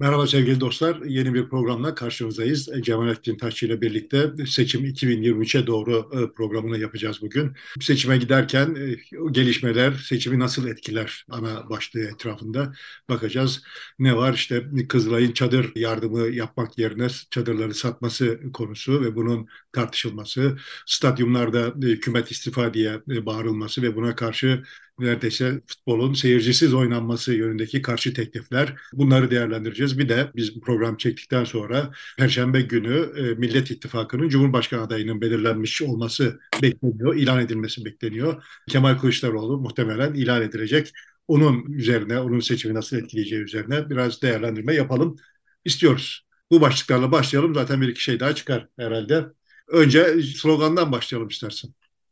[0.00, 0.96] Merhaba sevgili dostlar.
[1.06, 2.70] Yeni bir programla karşınızdayız.
[2.80, 7.52] Cemalettin Taşçı ile birlikte seçim 2023'e doğru e, programını yapacağız bugün.
[7.80, 8.96] Seçime giderken e,
[9.30, 12.72] gelişmeler seçimi nasıl etkiler ana başlığı etrafında
[13.08, 13.62] bakacağız.
[13.98, 21.74] Ne var işte Kızılay'ın çadır yardımı yapmak yerine çadırları satması konusu ve bunun tartışılması, stadyumlarda
[21.82, 24.62] hükümet istifa diye e, bağırılması ve buna karşı
[24.98, 29.98] neredeyse futbolun seyircisiz oynanması yönündeki karşı teklifler bunları değerlendireceğiz.
[29.98, 36.40] Bir de biz program çektikten sonra Perşembe günü e, Millet İttifakı'nın Cumhurbaşkanı adayının belirlenmiş olması
[36.62, 38.44] bekleniyor, ilan edilmesi bekleniyor.
[38.68, 40.92] Kemal Kılıçdaroğlu muhtemelen ilan edilecek.
[41.28, 45.16] Onun üzerine, onun seçimi nasıl etkileyeceği üzerine biraz değerlendirme yapalım
[45.64, 46.26] istiyoruz.
[46.50, 47.54] Bu başlıklarla başlayalım.
[47.54, 49.26] Zaten bir iki şey daha çıkar herhalde.
[49.68, 51.70] Önce slogandan başlayalım istersen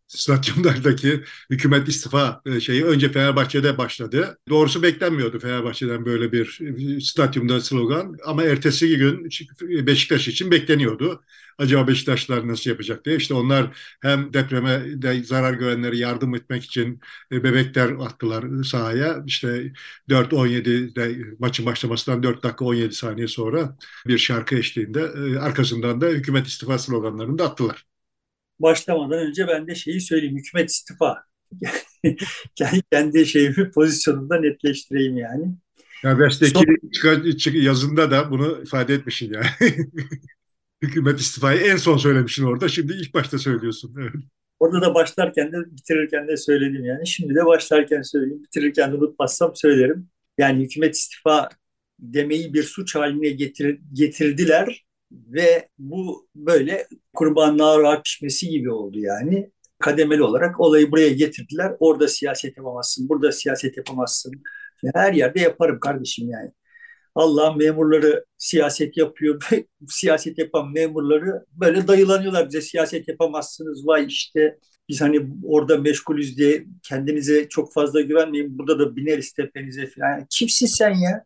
[0.08, 4.38] stadyumlardaki hükümet istifa e, şeyi önce Fenerbahçe'de başladı.
[4.48, 6.58] Doğrusu beklenmiyordu Fenerbahçe'den böyle bir
[6.96, 9.28] e, stadyumda slogan ama ertesi gün
[9.86, 11.22] Beşiktaş için bekleniyordu.
[11.58, 13.16] Acaba Beşiktaşlılar nasıl yapacak diye.
[13.16, 17.00] İşte onlar hem depreme de zarar görenleri yardım etmek için
[17.32, 19.22] e, bebekler attılar sahaya.
[19.26, 19.72] İşte
[20.08, 25.02] 4-17'de maçın başlamasından 4 dakika 17 saniye sonra bir şarkı eşliğinde
[25.40, 27.87] arkasından da hükümet istifa sloganlarını da attılar
[28.60, 30.36] başlamadan önce ben de şeyi söyleyeyim.
[30.36, 31.24] Hükümet istifa.
[32.90, 35.54] kendi şeyimi pozisyonunda netleştireyim yani.
[36.02, 37.52] Ya Besteki son...
[37.52, 39.46] yazında da bunu ifade etmişsin yani.
[40.82, 42.68] Hükümet istifayı en son söylemişsin orada.
[42.68, 43.94] Şimdi ilk başta söylüyorsun.
[44.60, 47.06] Orada da başlarken de bitirirken de söyledim yani.
[47.06, 48.42] Şimdi de başlarken söyleyeyim.
[48.42, 50.08] Bitirirken de unutmazsam söylerim.
[50.38, 51.48] Yani hükümet istifa
[51.98, 56.86] demeyi bir suç haline getir, getirdiler ve bu böyle
[57.60, 59.50] ağır pişmesi gibi oldu yani.
[59.78, 61.76] Kademeli olarak olayı buraya getirdiler.
[61.80, 64.32] Orada siyaset yapamazsın, burada siyaset yapamazsın.
[64.94, 66.50] Her yerde yaparım kardeşim yani.
[67.14, 69.48] Allah'ın memurları siyaset yapıyor.
[69.88, 73.86] siyaset yapan memurları böyle dayılanıyorlar bize siyaset yapamazsınız.
[73.86, 74.58] Vay işte
[74.88, 78.58] biz hani orada meşgulüz diye kendinize çok fazla güvenmeyin.
[78.58, 80.26] Burada da bineriz tepenize falan.
[80.30, 81.24] Kimsin sen ya?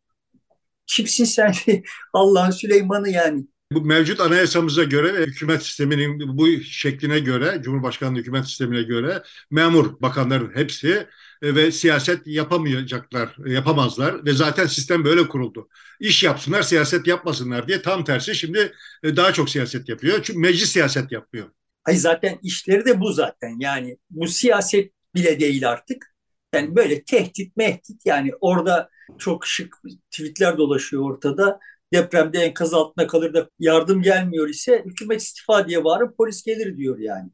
[0.87, 1.53] Kimsin sen?
[2.13, 3.47] Allah'ın Süleyman'ı yani.
[3.75, 10.03] Bu mevcut anayasamıza göre ve hükümet sisteminin bu şekline göre, Cumhurbaşkanlığı hükümet sistemine göre memur
[10.03, 11.07] bakanların hepsi
[11.43, 15.69] e, ve siyaset yapamayacaklar, yapamazlar ve zaten sistem böyle kuruldu.
[16.01, 18.73] İş yapsınlar, siyaset yapmasınlar diye tam tersi şimdi
[19.03, 20.23] e, daha çok siyaset yapıyor.
[20.23, 21.47] Çünkü meclis siyaset yapmıyor.
[21.85, 23.61] Hayır zaten işleri de bu zaten.
[23.61, 26.13] Yani bu siyaset bile değil artık.
[26.55, 28.89] Yani böyle tehdit mehdit yani orada
[29.19, 29.77] çok şık
[30.11, 31.61] tweetler dolaşıyor ortada
[31.93, 36.99] depremde enkaz altında kalır da yardım gelmiyor ise hükümet istifa diye bağırıp polis gelir diyor
[36.99, 37.31] yani.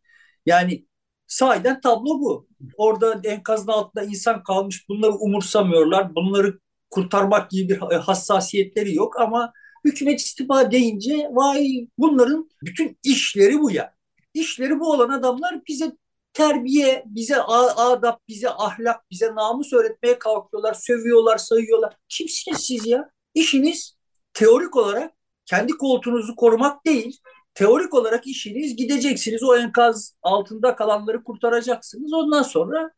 [0.47, 0.87] Yani
[1.27, 2.49] sahiden tablo bu.
[2.77, 6.15] Orada enkazın altında insan kalmış bunları umursamıyorlar.
[6.15, 6.59] Bunları
[6.91, 9.53] kurtarmak gibi bir hassasiyetleri yok ama
[9.85, 13.95] hükümet istifa deyince vay bunların bütün işleri bu ya.
[14.35, 15.93] İşleri bu olan adamlar bize
[16.33, 21.97] terbiye, bize adap, bize ahlak, bize namus öğretmeye kalkıyorlar, sövüyorlar, sayıyorlar.
[22.09, 23.11] Kimsiniz siz ya?
[23.35, 23.98] İşiniz
[24.39, 25.13] teorik olarak
[25.47, 27.21] kendi koltuğunuzu korumak değil,
[27.55, 32.13] teorik olarak işiniz gideceksiniz o enkaz altında kalanları kurtaracaksınız.
[32.13, 32.91] Ondan sonra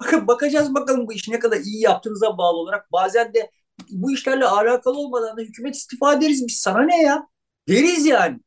[0.00, 2.92] bakın bakacağız bakalım bu işi ne kadar iyi yaptığınıza bağlı olarak.
[2.92, 3.50] Bazen de
[3.90, 7.26] bu işlerle alakalı olmadan da hükümet istifa ederiz biz sana ne ya?
[7.68, 8.40] Deriz yani.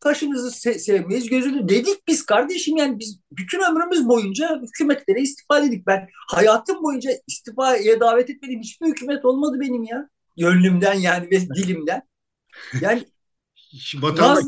[0.00, 5.86] Kaşınızı se sevmeyiz, gözünü dedik biz kardeşim yani biz bütün ömrümüz boyunca hükümetlere istifa dedik.
[5.86, 12.02] Ben hayatım boyunca istifaya davet etmediğim hiçbir hükümet olmadı benim ya gönlümden yani ve dilimden.
[12.80, 13.04] Yani
[13.94, 14.44] Vatandaş,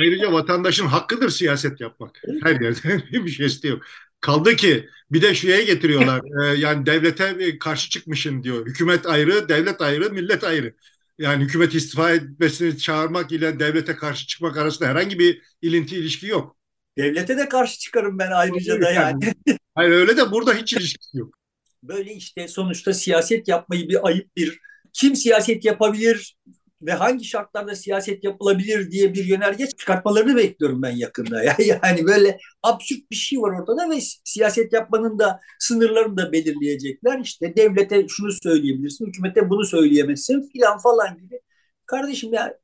[0.00, 2.22] ayrıca vatandaşın hakkıdır siyaset yapmak.
[2.42, 3.86] Her yerde bir şey istiyor.
[4.20, 6.20] Kaldı ki bir de şuraya getiriyorlar.
[6.44, 8.66] e, yani devlete karşı çıkmışın diyor.
[8.66, 10.74] Hükümet ayrı, devlet ayrı, millet ayrı.
[11.18, 16.56] Yani hükümet istifa etmesini çağırmak ile devlete karşı çıkmak arasında herhangi bir ilinti ilişki yok.
[16.98, 19.34] Devlete de karşı çıkarım ben ayrıca da yani.
[19.74, 21.38] Hayır öyle de burada hiç ilişkisi yok.
[21.82, 24.60] Böyle işte sonuçta siyaset yapmayı bir ayıp bir
[24.98, 26.36] kim siyaset yapabilir
[26.82, 31.42] ve hangi şartlarda siyaset yapılabilir diye bir yönerge çıkartmalarını bekliyorum ben yakında.
[31.82, 37.18] Yani böyle absürt bir şey var ortada ve siyaset yapmanın da sınırlarını da belirleyecekler.
[37.18, 41.40] İşte devlete şunu söyleyebilirsin, hükümete bunu söyleyemezsin filan falan gibi.
[41.86, 42.54] Kardeşim ya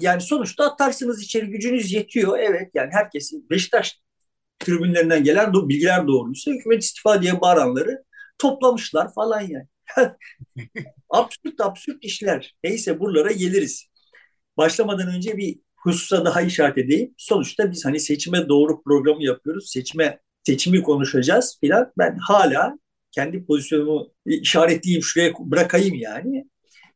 [0.00, 2.38] yani sonuçta atarsınız içeri gücünüz yetiyor.
[2.38, 4.00] Evet yani herkesin Beşiktaş
[4.58, 8.04] tribünlerinden gelen bilgiler doğruysa hükümet istifa diye bağıranları
[8.38, 9.66] toplamışlar falan yani.
[11.10, 12.56] absürt absürt işler.
[12.64, 13.86] Neyse buralara geliriz.
[14.56, 17.14] Başlamadan önce bir hususa daha işaret edeyim.
[17.18, 19.70] Sonuçta biz hani seçime doğru programı yapıyoruz.
[19.70, 21.92] Seçime seçimi konuşacağız filan.
[21.98, 22.78] Ben hala
[23.10, 26.46] kendi pozisyonumu işaretleyeyim şuraya bırakayım yani.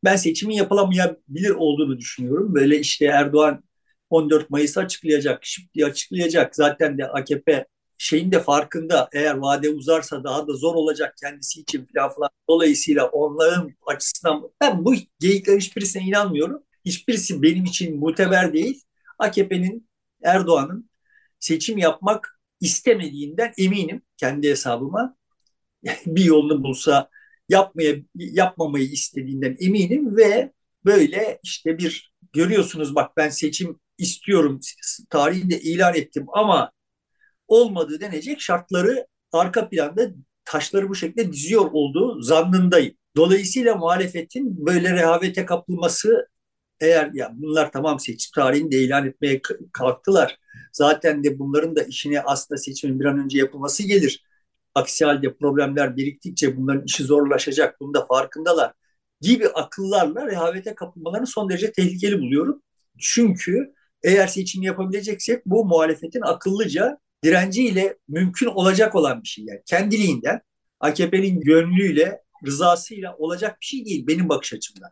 [0.05, 2.55] ben seçimin yapılamayabilir olduğunu düşünüyorum.
[2.55, 3.65] Böyle işte Erdoğan
[4.11, 6.57] 14 Mayıs'ı açıklayacak, şimdi açıklayacak.
[6.57, 7.67] Zaten de AKP
[7.99, 9.08] şeyin de farkında.
[9.12, 12.31] Eğer vade uzarsa daha da zor olacak kendisi için falan falan.
[12.49, 16.62] Dolayısıyla onların açısından ben bu geyiklerin hiçbirisine inanmıyorum.
[16.85, 18.82] Hiçbirisi benim için muteber değil.
[19.19, 19.88] AKP'nin,
[20.23, 20.91] Erdoğan'ın
[21.41, 25.17] seçim yapmak istemediğinden eminim kendi hesabıma.
[26.06, 27.08] bir yolunu bulsa
[27.49, 30.52] yapmaya yapmamayı istediğinden eminim ve
[30.85, 34.61] böyle işte bir görüyorsunuz bak ben seçim istiyorum
[35.11, 36.73] tarihinde ilan ettim ama
[37.49, 40.11] olmadığı denecek şartları arka planda
[40.44, 42.94] taşları bu şekilde diziyor olduğu zannındayım.
[43.17, 46.29] Dolayısıyla muhalefetin böyle rehavete kapılması
[46.81, 49.41] eğer ya bunlar tamam seçim tarihini de ilan etmeye
[49.73, 50.38] kalktılar.
[50.73, 54.25] Zaten de bunların da işine aslında seçimin bir an önce yapılması gelir.
[54.75, 57.81] Aksi halde problemler biriktikçe bunların işi zorlaşacak.
[57.81, 58.73] Bunun da farkındalar.
[59.20, 62.62] Gibi akıllarla rehavete kapılmalarını son derece tehlikeli buluyorum.
[62.99, 69.44] Çünkü eğer seçim yapabileceksek bu muhalefetin akıllıca direnciyle mümkün olacak olan bir şey.
[69.44, 70.41] Yani kendiliğinden
[70.81, 74.91] AKP'nin gönlüyle, rızasıyla olacak bir şey değil benim bakış açımdan.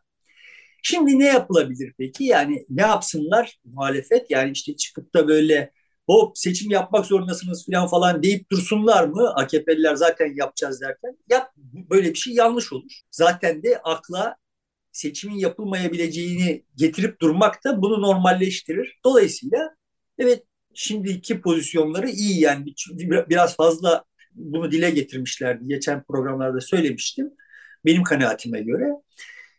[0.83, 2.25] Şimdi ne yapılabilir peki?
[2.25, 4.31] Yani ne yapsınlar muhalefet?
[4.31, 5.73] Yani işte çıkıp da böyle
[6.07, 9.33] hop seçim yapmak zorundasınız falan falan deyip dursunlar mı?
[9.35, 11.19] AKP'liler zaten yapacağız derken.
[11.31, 11.53] Yap,
[11.91, 12.93] böyle bir şey yanlış olur.
[13.11, 14.37] Zaten de akla
[14.93, 19.01] seçimin yapılmayabileceğini getirip durmak da bunu normalleştirir.
[19.05, 19.77] Dolayısıyla
[20.19, 20.45] evet
[20.75, 22.75] şimdiki pozisyonları iyi yani
[23.29, 24.05] biraz fazla
[24.35, 25.67] bunu dile getirmişlerdi.
[25.69, 27.31] Geçen programlarda söylemiştim.
[27.85, 28.85] Benim kanaatime göre.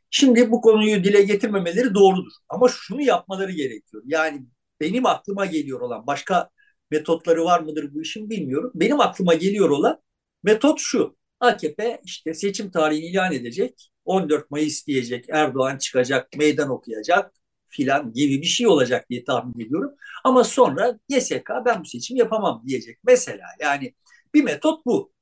[0.10, 2.32] Şimdi bu konuyu dile getirmemeleri doğrudur.
[2.50, 4.04] Ama şunu yapmaları gerekiyor.
[4.06, 4.46] Yani
[4.82, 6.50] benim aklıma geliyor olan başka
[6.92, 8.72] metotları var mıdır bu işin bilmiyorum.
[8.76, 10.02] Benim aklıma geliyor olan
[10.44, 11.18] metot şu.
[11.40, 13.92] AKP işte seçim tarihini ilan edecek.
[14.06, 15.26] 14 Mayıs diyecek.
[15.30, 17.43] Erdoğan çıkacak, meydan okuyacak
[17.74, 19.92] filan gibi bir şey olacak diye tahmin ediyorum.
[20.24, 23.00] Ama sonra YSK ben bu seçim yapamam diyecek.
[23.04, 23.94] Mesela yani
[24.34, 25.14] bir metot bu.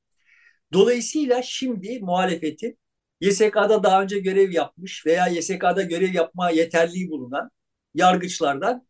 [0.72, 2.78] Dolayısıyla şimdi muhalefetin
[3.20, 7.50] YSK'da daha önce görev yapmış veya YSK'da görev yapma yeterliği bulunan
[7.94, 8.86] yargıçlardan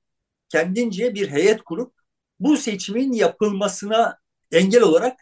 [0.49, 1.95] kendince bir heyet kurup
[2.41, 4.19] bu seçimin yapılmasına
[4.53, 5.21] engel olarak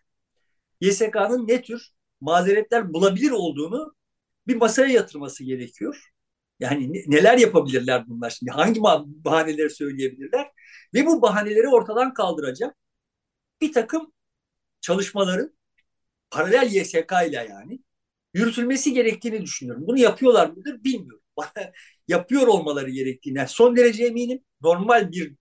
[0.80, 1.90] YSK'nın ne tür
[2.20, 3.94] mazeretler bulabilir olduğunu
[4.46, 6.10] bir masaya yatırması gerekiyor.
[6.60, 8.50] Yani neler yapabilirler bunlar şimdi?
[8.52, 10.50] Hangi bahaneleri söyleyebilirler?
[10.94, 12.76] Ve bu bahaneleri ortadan kaldıracak
[13.60, 14.12] bir takım
[14.80, 15.58] çalışmaların
[16.30, 17.80] paralel YSK ile yani
[18.34, 19.84] yürütülmesi gerektiğini düşünüyorum.
[19.86, 21.22] Bunu yapıyorlar mıdır bilmiyorum.
[22.08, 24.44] Yapıyor olmaları gerektiğini yani son derece eminim.
[24.62, 25.36] Normal bir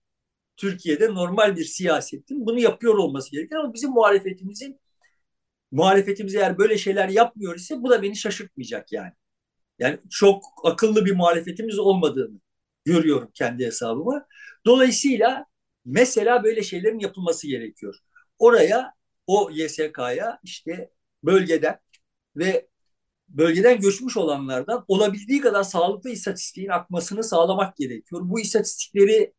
[0.56, 4.80] Türkiye'de normal bir siyasetin bunu yapıyor olması gerekir ama bizim muhalefetimizin
[5.72, 9.12] muhalefetimiz eğer böyle şeyler yapmıyor ise bu da beni şaşırtmayacak yani.
[9.80, 12.40] Yani çok akıllı bir muhalefetimiz olmadığını
[12.84, 14.26] görüyorum kendi hesabıma.
[14.66, 15.46] Dolayısıyla
[15.84, 17.96] mesela böyle şeylerin yapılması gerekiyor.
[18.38, 18.94] Oraya
[19.26, 20.90] o YSK'ya işte
[21.24, 21.78] bölgeden
[22.36, 22.68] ve
[23.28, 28.22] bölgeden göçmüş olanlardan olabildiği kadar sağlıklı istatistiğin akmasını sağlamak gerekiyor.
[28.24, 29.34] Bu istatistikleri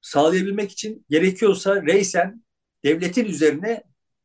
[0.00, 2.44] sağlayabilmek için gerekiyorsa reysen
[2.84, 3.84] devletin üzerine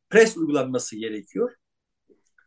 [0.09, 1.55] pres uygulanması gerekiyor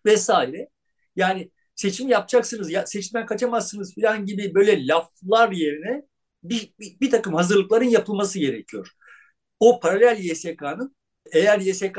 [0.07, 0.69] vesaire.
[1.17, 1.51] Yani
[1.81, 6.03] seçim yapacaksınız, ya seçimden kaçamazsınız falan gibi böyle laflar yerine
[6.43, 8.91] bir, bir, bir takım hazırlıkların yapılması gerekiyor.
[9.61, 10.97] O paralel YSK'nın
[11.33, 11.99] eğer YSK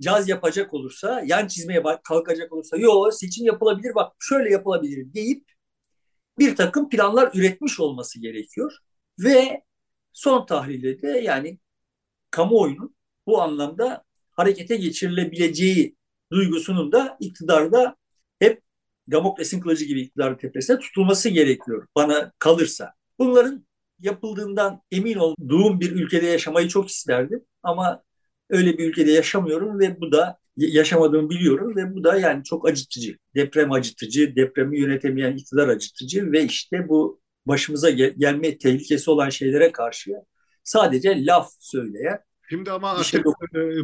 [0.00, 5.44] caz yapacak olursa, yan çizmeye kalkacak olursa, yo seçim yapılabilir bak şöyle yapılabilir deyip
[6.38, 8.72] bir takım planlar üretmiş olması gerekiyor.
[9.18, 9.62] Ve
[10.12, 11.58] son tahlilde de yani
[12.30, 12.96] kamuoyunun
[13.26, 15.96] bu anlamda harekete geçirilebileceği
[16.32, 17.96] duygusunun da iktidarda
[19.10, 22.92] Damokles'in kılıcı gibi iktidarın tepesine tutulması gerekiyor bana kalırsa.
[23.18, 23.66] Bunların
[24.00, 28.02] yapıldığından emin olduğum bir ülkede yaşamayı çok isterdim ama
[28.50, 33.16] öyle bir ülkede yaşamıyorum ve bu da yaşamadığımı biliyorum ve bu da yani çok acıtıcı.
[33.34, 39.72] Deprem acıtıcı, depremi yönetemeyen iktidar acıtıcı ve işte bu başımıza gel- gelme tehlikesi olan şeylere
[39.72, 40.12] karşı
[40.64, 43.22] sadece laf söyleyen Şimdi ama artık şey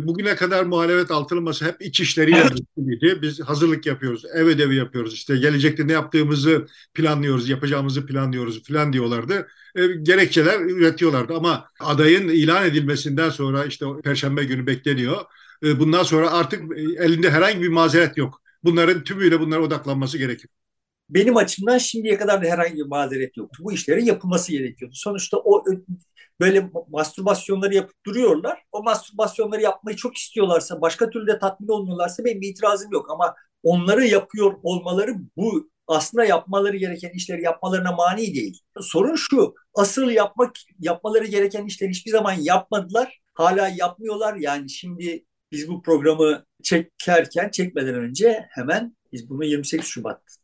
[0.06, 3.22] bugüne kadar muhalefet altılı masa hep iç işleriyle ilgili.
[3.22, 5.14] Biz hazırlık yapıyoruz, ev ödevi yapıyoruz.
[5.14, 9.48] İşte gelecekte ne yaptığımızı planlıyoruz, yapacağımızı planlıyoruz falan diyorlardı.
[9.76, 15.16] E, gerekçeler üretiyorlardı ama adayın ilan edilmesinden sonra işte Perşembe günü bekleniyor.
[15.64, 18.42] E, bundan sonra artık elinde herhangi bir mazeret yok.
[18.64, 20.61] Bunların tümüyle bunlara odaklanması gerekiyor.
[21.14, 23.62] Benim açımdan şimdiye kadar da herhangi bir mazeret yoktu.
[23.64, 24.94] Bu işlerin yapılması gerekiyordu.
[24.96, 25.64] Sonuçta o
[26.40, 28.62] böyle mastürbasyonları yapıp duruyorlar.
[28.72, 33.10] O mastürbasyonları yapmayı çok istiyorlarsa, başka türlü de tatmin olmuyorlarsa benim bir itirazım yok.
[33.10, 38.60] Ama onları yapıyor olmaları bu aslında yapmaları gereken işleri yapmalarına mani değil.
[38.80, 43.18] Sorun şu, asıl yapmak yapmaları gereken işleri hiçbir zaman yapmadılar.
[43.34, 44.36] Hala yapmıyorlar.
[44.36, 49.96] Yani şimdi biz bu programı çekerken, çekmeden önce hemen biz bunu 28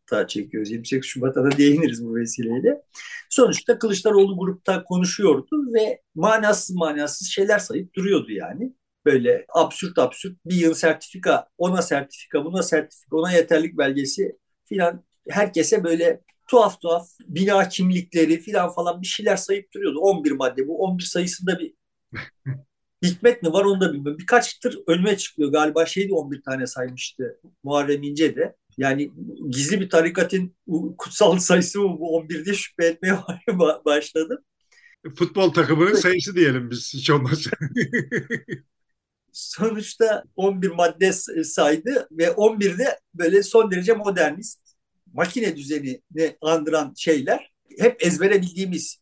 [0.09, 0.71] Şubat'ta çekiyoruz.
[0.71, 2.83] 28 Şubat'a da değiniriz bu vesileyle.
[3.31, 8.73] Sonuçta Kılıçdaroğlu grupta konuşuyordu ve manasız manasız şeyler sayıp duruyordu yani.
[9.05, 15.85] Böyle absürt absürt bir yıl sertifika, ona sertifika, buna sertifika, ona yeterlik belgesi filan herkese
[15.85, 19.99] böyle tuhaf tuhaf bina kimlikleri filan falan bir şeyler sayıp duruyordu.
[19.99, 21.75] 11 madde bu 11 sayısında bir
[23.05, 24.19] hikmet mi var onu da bilmiyorum.
[24.19, 28.57] Birkaçtır önüme çıkıyor galiba şeydi 11 tane saymıştı Muharrem İnce de.
[28.79, 29.11] Yani
[29.51, 30.57] gizli bir tarikatın
[30.99, 33.19] kutsal sayısı mı bu 11 diye şüphe etmeye
[33.85, 34.39] başladım.
[35.17, 37.51] Futbol takımının sayısı diyelim biz hiç olmazsa.
[39.33, 41.13] Sonuçta 11 madde
[41.45, 44.61] saydı ve 11'de böyle son derece modernist
[45.13, 48.99] makine düzenini andıran şeyler hep ezbere bildiğimiz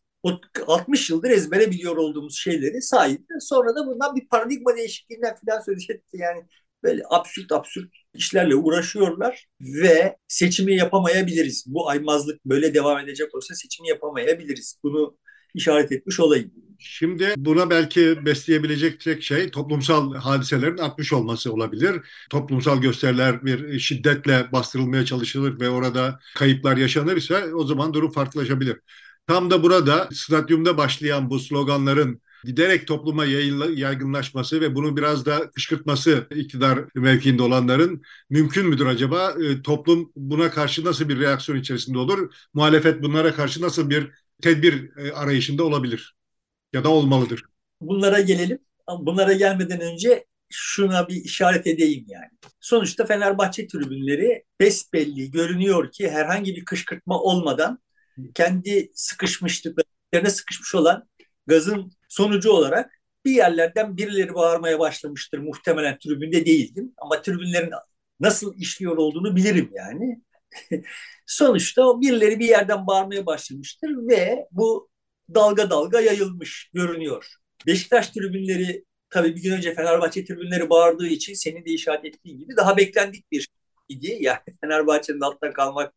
[0.67, 3.23] 60 yıldır ezbere biliyor olduğumuz şeyleri saydı.
[3.39, 6.17] Sonra da bundan bir paradigma değişikliğinden falan söz etti.
[6.17, 6.45] Yani
[6.83, 11.65] böyle absürt absürt işlerle uğraşıyorlar ve seçimi yapamayabiliriz.
[11.67, 14.79] Bu aymazlık böyle devam edecek olursa seçimi yapamayabiliriz.
[14.83, 15.17] Bunu
[15.53, 16.51] işaret etmiş olayım.
[16.79, 22.01] Şimdi buna belki besleyebilecek tek şey toplumsal hadiselerin artmış olması olabilir.
[22.29, 28.79] Toplumsal gösteriler bir şiddetle bastırılmaya çalışılır ve orada kayıplar yaşanırsa o zaman durum farklılaşabilir.
[29.27, 36.27] Tam da burada stadyumda başlayan bu sloganların giderek topluma yaygınlaşması ve bunu biraz da kışkırtması
[36.35, 39.35] iktidar mevkiinde olanların mümkün müdür acaba?
[39.43, 42.35] E, toplum buna karşı nasıl bir reaksiyon içerisinde olur?
[42.53, 46.15] Muhalefet bunlara karşı nasıl bir tedbir e, arayışında olabilir
[46.73, 47.43] ya da olmalıdır?
[47.81, 48.59] Bunlara gelelim.
[48.99, 52.29] Bunlara gelmeden önce şuna bir işaret edeyim yani.
[52.59, 57.79] Sonuçta Fenerbahçe tribünleri besbelli görünüyor ki herhangi bir kışkırtma olmadan
[58.33, 61.09] kendi sıkışmışlıklarına sıkışmış olan
[61.47, 62.91] gazın sonucu olarak
[63.25, 65.39] bir yerlerden birileri bağırmaya başlamıştır.
[65.39, 67.71] Muhtemelen tribünde değildim ama tribünlerin
[68.19, 70.21] nasıl işliyor olduğunu bilirim yani.
[71.25, 74.89] Sonuçta birileri bir yerden bağırmaya başlamıştır ve bu
[75.35, 77.35] dalga dalga yayılmış görünüyor.
[77.67, 82.57] Beşiktaş tribünleri tabii bir gün önce Fenerbahçe tribünleri bağırdığı için senin de işaret ettiğin gibi
[82.57, 83.47] daha beklendik bir
[83.89, 84.17] idi.
[84.19, 85.93] Yani Fenerbahçe'nin alttan kalmak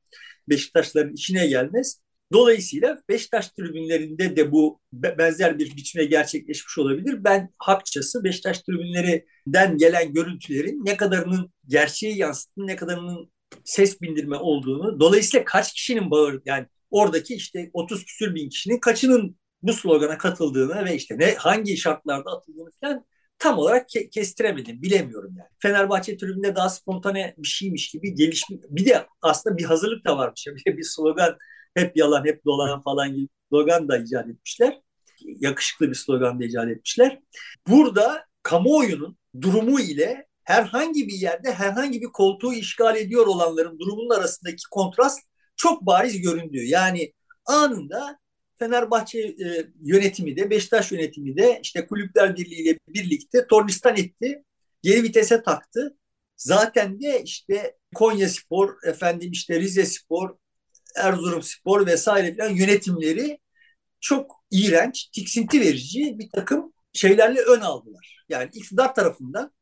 [0.49, 2.01] Beşiktaşların içine gelmez.
[2.33, 7.25] Dolayısıyla Beşiktaş tribünlerinde de bu benzer bir biçime gerçekleşmiş olabilir.
[7.25, 13.33] Ben hakçası Beşiktaş tribünlerinden gelen görüntülerin ne kadarının gerçeği yansıttığını, ne kadarının
[13.65, 19.37] ses bindirme olduğunu, dolayısıyla kaç kişinin bağır yani oradaki işte 30 küsür bin kişinin kaçının
[19.63, 23.05] bu slogana katıldığını ve işte ne hangi şartlarda atıldığını falan
[23.39, 24.83] tam olarak ke- kestiremedim.
[24.83, 25.49] Bilemiyorum yani.
[25.59, 28.61] Fenerbahçe tribünde daha spontane bir şeymiş gibi gelişmiş.
[28.69, 30.47] Bir de aslında bir hazırlık da varmış.
[30.67, 31.39] Bir bir slogan
[31.75, 34.81] hep yalan, hep dolan falan gibi slogan da icat etmişler.
[35.25, 37.21] Yakışıklı bir slogan da icat etmişler.
[37.69, 44.63] Burada kamuoyunun durumu ile herhangi bir yerde herhangi bir koltuğu işgal ediyor olanların durumunun arasındaki
[44.71, 45.21] kontrast
[45.57, 46.65] çok bariz göründüğü.
[46.65, 47.13] Yani
[47.47, 48.19] anında
[48.59, 54.45] Fenerbahçe e, yönetimi de Beşiktaş yönetimi de işte Kulüpler Birliği ile birlikte tornistan etti.
[54.83, 55.97] Geri vitese taktı.
[56.37, 60.37] Zaten de işte Konya Spor, efendim işte Rize Spor,
[60.97, 63.39] Erzurum Spor vesaire falan yönetimleri
[64.01, 68.25] çok iğrenç, tiksinti verici bir takım şeylerle ön aldılar.
[68.29, 69.53] Yani iktidar tarafından.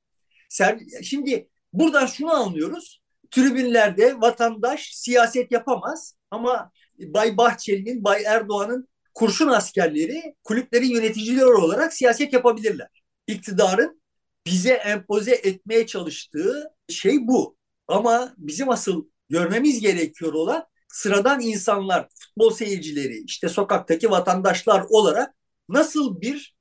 [1.03, 3.03] Şimdi buradan şunu anlıyoruz.
[3.31, 12.33] Tribünlerde vatandaş siyaset yapamaz ama Bay Bahçeli'nin, Bay Erdoğan'ın kurşun askerleri kulüplerin yöneticileri olarak siyaset
[12.33, 12.89] yapabilirler.
[13.27, 14.03] İktidarın
[14.47, 17.57] bize empoze etmeye çalıştığı şey bu.
[17.89, 25.35] Ama bizim asıl görmemiz gerekiyor olan sıradan insanlar, futbol seyircileri, işte sokaktaki vatandaşlar olarak
[25.69, 26.57] nasıl bir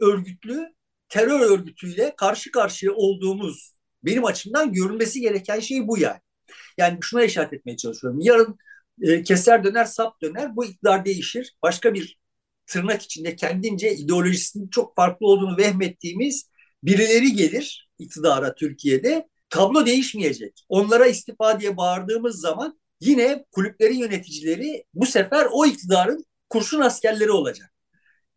[0.00, 0.74] örgütlü
[1.08, 6.20] terör örgütüyle karşı karşıya olduğumuz benim açımdan görülmesi gereken şey bu yani.
[6.78, 8.20] Yani şuna işaret etmeye çalışıyorum.
[8.20, 8.58] Yarın
[9.02, 10.56] e, keser döner, sap döner.
[10.56, 11.56] Bu iktidar değişir.
[11.62, 12.18] Başka bir
[12.66, 16.50] tırnak içinde kendince ideolojisinin çok farklı olduğunu vehmettiğimiz
[16.82, 19.28] birileri gelir iktidara Türkiye'de.
[19.50, 20.64] Tablo değişmeyecek.
[20.68, 27.70] Onlara istifa diye bağırdığımız zaman yine kulüplerin yöneticileri bu sefer o iktidarın kurşun askerleri olacak.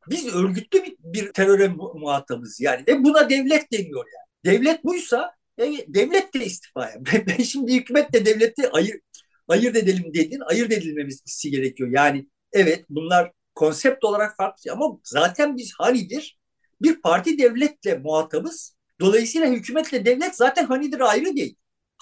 [0.09, 2.83] Biz örgütlü bir, bir teröre muhatabız yani.
[2.87, 4.55] Ve buna devlet deniyor yani.
[4.55, 6.95] Devlet buysa evet, devlet de istifaya.
[7.27, 8.99] Ben şimdi hükümetle devleti ayır,
[9.47, 10.39] ayırt edelim dedin.
[10.45, 11.89] Ayırt edilmemiz gerekiyor.
[11.93, 16.37] Yani evet bunlar konsept olarak farklı ama zaten biz hanidir
[16.81, 18.75] bir parti devletle muhatabız.
[18.99, 21.55] Dolayısıyla hükümetle devlet zaten hanidir ayrı değil.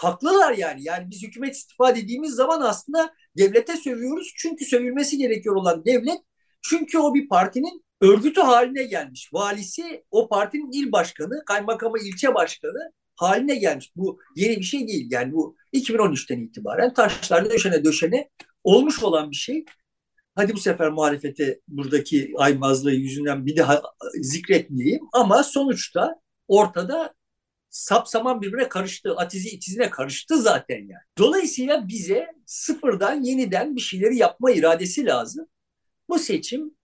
[0.03, 0.79] Haklılar yani.
[0.83, 4.33] Yani biz hükümet istifa dediğimiz zaman aslında devlete sövüyoruz.
[4.37, 6.19] Çünkü sövülmesi gerekiyor olan devlet.
[6.61, 9.29] Çünkü o bir partinin örgütü haline gelmiş.
[9.33, 13.91] Valisi o partinin il başkanı, kaymakamı ilçe başkanı haline gelmiş.
[13.95, 15.07] Bu yeni bir şey değil.
[15.11, 18.29] Yani bu 2013'ten itibaren taşlar döşene döşene
[18.63, 19.65] olmuş olan bir şey.
[20.35, 23.81] Hadi bu sefer muhalefete buradaki aymazlığı yüzünden bir daha
[24.21, 26.15] zikretmeyeyim ama sonuçta
[26.47, 27.13] ortada
[27.71, 29.15] sapsaman birbirine karıştı.
[29.17, 31.03] Atizi itizine karıştı zaten yani.
[31.17, 35.47] Dolayısıyla bize sıfırdan yeniden bir şeyleri yapma iradesi lazım.
[36.09, 36.75] Bu seçim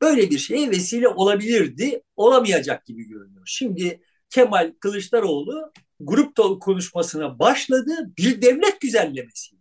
[0.00, 2.02] böyle bir şeye vesile olabilirdi.
[2.16, 3.42] Olamayacak gibi görünüyor.
[3.46, 4.00] Şimdi
[4.30, 7.92] Kemal Kılıçdaroğlu grup konuşmasına başladı.
[8.18, 9.56] Bir devlet güzellemesi.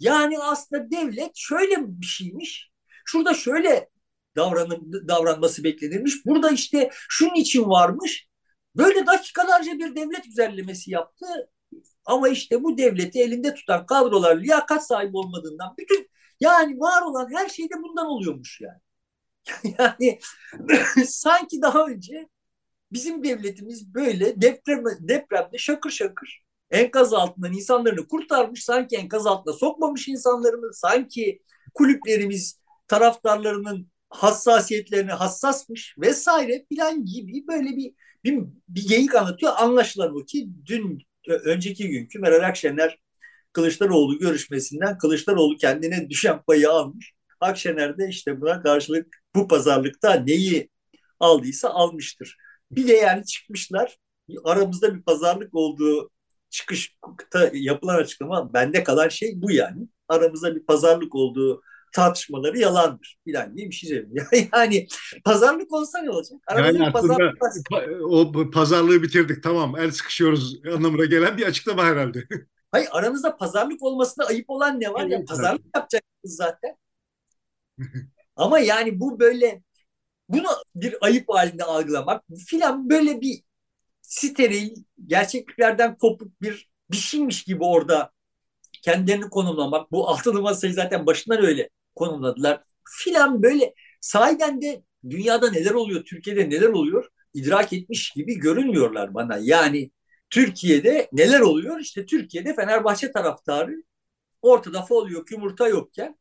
[0.00, 2.70] Yani aslında devlet şöyle bir şeymiş.
[3.04, 3.88] Şurada şöyle
[4.36, 6.26] davranım, davranması beklenirmiş.
[6.26, 8.27] Burada işte şunun için varmış.
[8.78, 11.26] Böyle dakikalarca bir devlet güzellemesi yaptı.
[12.06, 17.48] Ama işte bu devleti elinde tutan kadrolar liyakat sahibi olmadığından bütün yani var olan her
[17.48, 18.80] şey de bundan oluyormuş yani.
[19.78, 20.18] yani
[21.06, 22.28] sanki daha önce
[22.92, 28.64] bizim devletimiz böyle deprem, depremde şakır şakır enkaz altından insanlarını kurtarmış.
[28.64, 30.74] Sanki enkaz altına sokmamış insanlarını.
[30.74, 31.42] Sanki
[31.74, 37.92] kulüplerimiz taraftarlarının hassasiyetlerine hassasmış vesaire filan gibi böyle bir
[38.24, 38.38] bir,
[38.68, 39.52] bir geyik anlatıyor.
[39.56, 40.98] Anlaşılan o ki dün
[41.28, 42.98] önceki günkü Meral Akşener
[43.52, 47.12] Kılıçdaroğlu görüşmesinden Kılıçdaroğlu kendine düşen payı almış.
[47.40, 50.70] Akşener de işte buna karşılık bu pazarlıkta neyi
[51.20, 52.36] aldıysa almıştır.
[52.70, 53.98] Bir de yani çıkmışlar
[54.44, 56.10] aramızda bir pazarlık olduğu
[56.50, 59.88] çıkışta yapılan açıklama bende kalan şey bu yani.
[60.08, 61.62] Aramızda bir pazarlık olduğu
[61.92, 64.26] tartışmaları yalandır filan diye bir şey söylüyor.
[64.52, 64.86] yani
[65.24, 66.40] pazarlık olsa ne olacak?
[66.46, 67.38] Aramızda yani pazarlık
[68.02, 72.24] o pazarlığı bitirdik tamam el sıkışıyoruz anlamına gelen bir açıklama herhalde.
[72.72, 75.74] Hayır aranızda pazarlık olmasına ayıp olan ne var evet, ya pazarlık evet.
[75.74, 76.76] yapacaksınız zaten.
[78.36, 79.62] Ama yani bu böyle
[80.28, 83.42] bunu bir ayıp halinde algılamak filan böyle bir
[84.02, 84.70] steril,
[85.06, 88.12] gerçekliklerden kopuk bir bir şeymiş gibi orada
[88.82, 89.92] kendilerini konumlamak.
[89.92, 92.64] Bu altılı masayı zaten başından öyle konumladılar.
[92.88, 99.38] Filan böyle sahiden de dünyada neler oluyor, Türkiye'de neler oluyor idrak etmiş gibi görünmüyorlar bana.
[99.42, 99.90] Yani
[100.30, 101.80] Türkiye'de neler oluyor?
[101.80, 103.82] İşte Türkiye'de Fenerbahçe taraftarı
[104.42, 106.18] ortada fol yok, yumurta yokken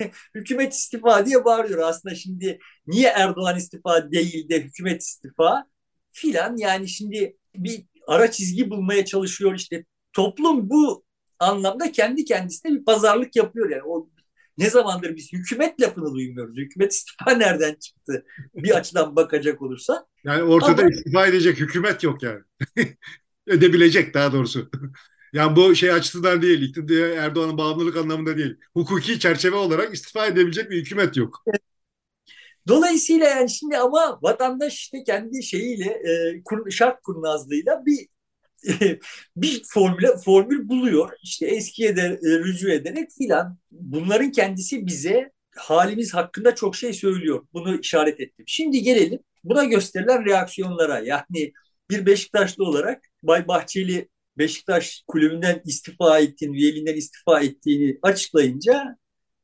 [0.34, 1.78] hükümet istifa diye bağırıyor.
[1.88, 5.66] Aslında şimdi niye Erdoğan istifa değil de hükümet istifa
[6.12, 11.04] filan yani şimdi bir ara çizgi bulmaya çalışıyor işte toplum bu
[11.38, 14.08] anlamda kendi kendisine bir pazarlık yapıyor yani o
[14.58, 16.56] ne zamandır biz hükümet lafını duymuyoruz.
[16.56, 20.06] Hükümet istifa nereden çıktı bir açıdan bakacak olursa.
[20.24, 22.40] Yani ortada Ama, istifa edecek hükümet yok yani.
[23.46, 24.70] Edebilecek daha doğrusu.
[25.32, 26.74] Yani bu şey açısından değil,
[27.16, 28.56] Erdoğan'ın bağımlılık anlamında değil.
[28.74, 31.44] Hukuki çerçeve olarak istifa edebilecek bir hükümet yok.
[32.68, 38.08] Dolayısıyla yani şimdi ama vatandaş işte kendi şeyiyle e, şart kurnazlığıyla bir
[39.36, 41.12] bir formül formül buluyor.
[41.22, 43.58] İşte eskiye de e, rücu ederek filan.
[43.70, 47.46] Bunların kendisi bize halimiz hakkında çok şey söylüyor.
[47.52, 48.44] Bunu işaret ettim.
[48.48, 50.98] Şimdi gelelim buna gösterilen reaksiyonlara.
[50.98, 51.52] Yani
[51.90, 58.96] bir Beşiktaşlı olarak Bay Bahçeli Beşiktaş kulübünden istifa ettiğini, üyeliğinden istifa ettiğini açıklayınca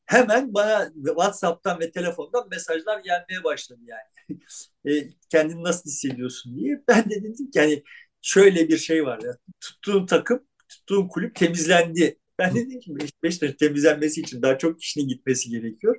[0.07, 4.41] hemen bana WhatsApp'tan ve telefondan mesajlar gelmeye başladı yani.
[4.97, 6.83] e, kendini nasıl hissediyorsun diye.
[6.89, 7.83] Ben de dedim ki yani
[8.23, 9.37] şöyle bir şey var ya.
[9.61, 12.19] Tuttuğun takım, tuttuğun kulüp temizlendi.
[12.39, 15.97] Ben dedim ki Beşiktaş'ın temizlenmesi için daha çok kişinin gitmesi gerekiyor.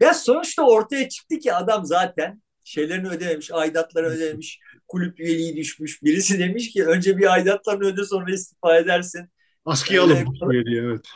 [0.00, 6.02] Ya sonuçta ortaya çıktı ki adam zaten şeylerini ödememiş, aidatları ödememiş, kulüp üyeliği düşmüş.
[6.02, 9.28] Birisi demiş ki önce bir aidatlarını öde sonra istifa edersin.
[9.64, 11.06] Askıya alınmış üyeliği evet.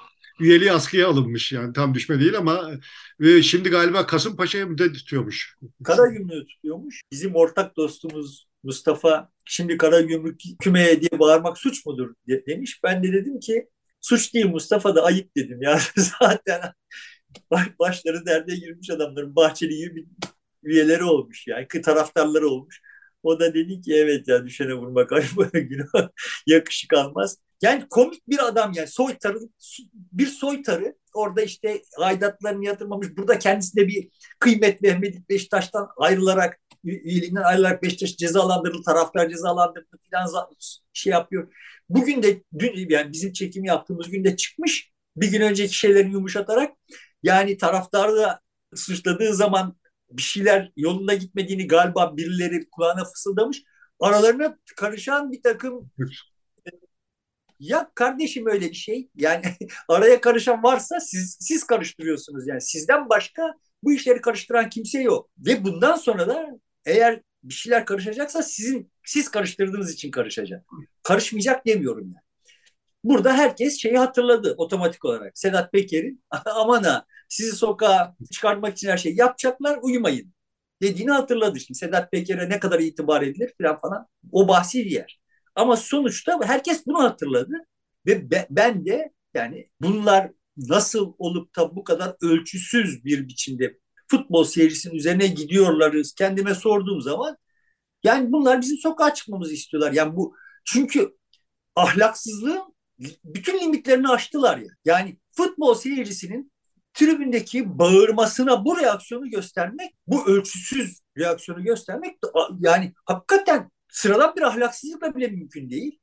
[0.41, 2.71] Üyeliği askıya alınmış yani tam düşme değil ama
[3.21, 5.57] ve şimdi galiba Kasımpaşa'ya mı tutuyormuş.
[5.85, 7.01] Karagümrük'ü tutuyormuş.
[7.13, 12.15] Bizim ortak dostumuz Mustafa şimdi Karagümrük kümeye diye bağırmak suç mudur
[12.47, 12.81] demiş.
[12.85, 13.69] Ben de dedim ki
[14.01, 16.61] suç değil Mustafa da ayıp dedim ya zaten
[17.79, 20.07] başları derde girmiş adamların Bahçeli gibi
[20.63, 22.81] üyeleri olmuş yani taraftarları olmuş.
[23.23, 26.09] O da dedi ki evet ya düşene vurmak ayıp günah
[26.47, 27.39] yakışık almaz.
[27.63, 29.39] Yani komik bir adam yani soytarı
[29.93, 33.09] bir soytarı orada işte aidatlarını yatırmamış.
[33.17, 40.29] Burada kendisine bir kıymet vermedik Beşiktaş'tan ayrılarak üyeliğinden ayrılarak Beşiktaş cezalandırıldı, taraftar cezalandırıldı filan
[40.93, 41.55] şey yapıyor.
[41.89, 46.73] Bugün de dün yani bizim çekimi yaptığımız günde çıkmış bir gün önceki şeyleri yumuşatarak
[47.23, 48.41] yani taraftarı da
[48.75, 49.77] suçladığı zaman
[50.11, 53.63] bir şeyler yolunda gitmediğini galiba birileri kulağına fısıldamış.
[54.01, 55.91] Aralarına karışan bir takım
[57.61, 59.09] Ya kardeşim öyle bir şey.
[59.15, 59.45] Yani
[59.89, 62.49] araya karışan varsa siz siz karıştırıyorsunuz.
[62.49, 65.31] Yani sizden başka bu işleri karıştıran kimse yok.
[65.39, 66.49] Ve bundan sonra da
[66.87, 70.67] eğer bir şeyler karışacaksa sizin siz karıştırdığınız için karışacak.
[71.03, 72.25] Karışmayacak demiyorum yani.
[73.05, 75.39] Burada herkes şeyi hatırladı otomatik olarak.
[75.39, 80.35] Sedat Peker'in aman ha sizi sokağa çıkartmak için her şeyi yapacaklar uyumayın
[80.83, 81.61] dediğini hatırladı.
[81.61, 85.21] Şimdi Sedat Peker'e ne kadar itibar edilir falan falan o bahsi yer.
[85.55, 87.53] Ama sonuçta herkes bunu hatırladı
[88.07, 94.95] ve ben de yani bunlar nasıl olup da bu kadar ölçüsüz bir biçimde futbol seyircisinin
[94.95, 97.37] üzerine gidiyorlarız kendime sorduğum zaman
[98.05, 99.93] yani bunlar bizim sokağa çıkmamızı istiyorlar.
[99.93, 101.17] Yani bu çünkü
[101.77, 102.75] ahlaksızlığın
[103.25, 104.69] bütün limitlerini aştılar ya.
[104.85, 106.53] Yani futbol seyircisinin
[106.95, 112.19] tribündeki bağırmasına bu reaksiyonu göstermek, bu ölçüsüz reaksiyonu göstermek
[112.61, 115.99] yani hakikaten sıradan bir ahlaksızlıkla bile mümkün değil.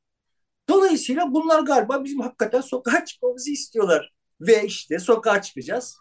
[0.70, 4.14] Dolayısıyla bunlar galiba bizim hakikaten sokağa çıkmamızı istiyorlar.
[4.42, 5.98] Ve işte sokağa çıkacağız.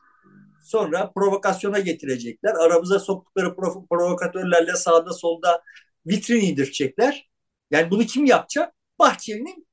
[0.62, 2.54] Sonra provokasyona getirecekler.
[2.54, 5.62] Aramıza soktukları prov- provokatörlerle sağda solda
[6.06, 7.30] vitrin indirecekler.
[7.70, 8.74] Yani bunu kim yapacak?
[8.98, 9.66] Bahçeli'nin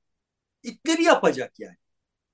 [0.64, 1.78] itleri yapacak yani.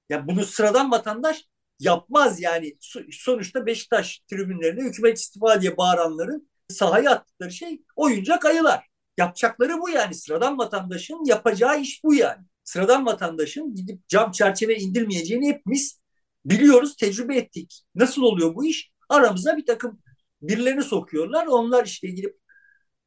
[0.10, 1.46] Ya bunu sıradan vatandaş
[1.80, 2.78] yapmaz yani.
[3.12, 8.88] Sonuçta Beşiktaş tribünlerinde hükümet istifa diye bağıranların sahaya attıkları şey oyuncak ayılar.
[9.18, 10.14] Yapacakları bu yani.
[10.16, 12.46] Sıradan vatandaşın yapacağı iş bu yani.
[12.64, 16.03] Sıradan vatandaşın gidip cam çerçeve indirmeyeceğini hepimiz
[16.46, 17.84] biliyoruz, tecrübe ettik.
[17.96, 18.92] Nasıl oluyor bu iş?
[19.10, 20.02] Aramıza bir takım
[20.42, 21.48] birilerini sokuyorlar.
[21.48, 22.38] Onlar işte gidip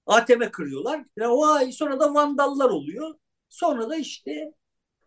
[0.07, 1.05] ATM kırıyorlar.
[1.17, 3.15] Yani vay sonra da vandallar oluyor.
[3.49, 4.53] Sonra da işte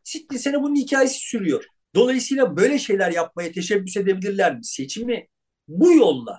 [0.04, 1.66] Sitli sene bunun hikayesi sürüyor.
[1.96, 4.66] Dolayısıyla böyle şeyler yapmaya teşebbüs edebilirler mi?
[4.66, 5.28] Seçimi
[5.68, 6.38] bu yolla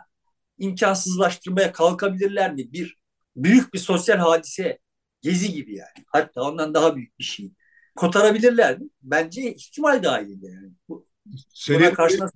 [0.59, 2.73] imkansızlaştırmaya kalkabilirler mi?
[2.73, 2.97] Bir
[3.37, 4.79] büyük bir sosyal hadise
[5.23, 6.05] gezi gibi yani.
[6.07, 7.53] Hatta ondan daha büyük bir şey.
[7.97, 8.89] Kotarabilirler mi?
[9.03, 10.73] Bence ihtimal dahilinde yani.
[10.89, 11.07] Bu,
[11.55, 12.31] senin, karşına...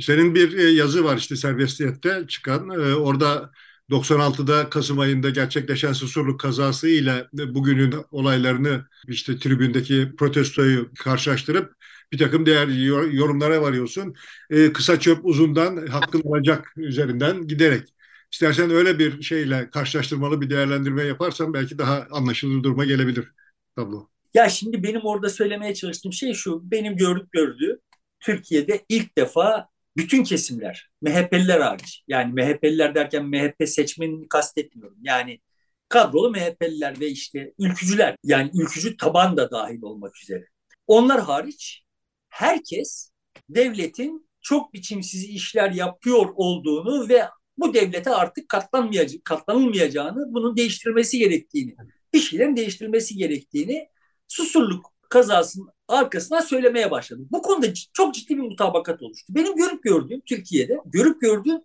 [0.00, 2.70] senin bir e, yazı var işte serbestiyette çıkan.
[2.70, 3.50] E, orada
[3.90, 11.72] 96'da Kasım ayında gerçekleşen Susurluk kazası ile bugünün olaylarını işte tribündeki protestoyu karşılaştırıp
[12.12, 12.68] bir takım değer
[13.12, 14.14] yorumlara varıyorsun.
[14.50, 17.88] Ee, kısa çöp uzundan hakkın olacak üzerinden giderek.
[18.32, 23.32] İstersen öyle bir şeyle karşılaştırmalı bir değerlendirme yaparsan belki daha anlaşılır duruma gelebilir
[23.76, 24.08] tablo.
[24.34, 26.70] Ya şimdi benim orada söylemeye çalıştığım şey şu.
[26.70, 27.80] Benim gördük gördüğü
[28.20, 32.04] Türkiye'de ilk defa bütün kesimler, MHP'liler hariç.
[32.08, 34.98] Yani MHP'liler derken MHP seçmenini kastetmiyorum.
[35.02, 35.40] Yani
[35.88, 40.44] kadrolu MHP'liler ve işte ülkücüler yani ülkücü taban da dahil olmak üzere.
[40.86, 41.82] Onlar hariç
[42.28, 43.10] herkes
[43.48, 47.28] devletin çok biçimsiz işler yapıyor olduğunu ve
[47.58, 51.76] bu devlete artık katlanmayacak, katlanılmayacağını, bunun değiştirilmesi gerektiğini,
[52.14, 53.88] bir şeylerin değiştirilmesi gerektiğini
[54.28, 57.22] Susurluk kazasının arkasına söylemeye başladı.
[57.30, 59.34] Bu konuda çok ciddi bir mutabakat oluştu.
[59.34, 61.60] Benim görüp gördüğüm Türkiye'de, görüp gördüğüm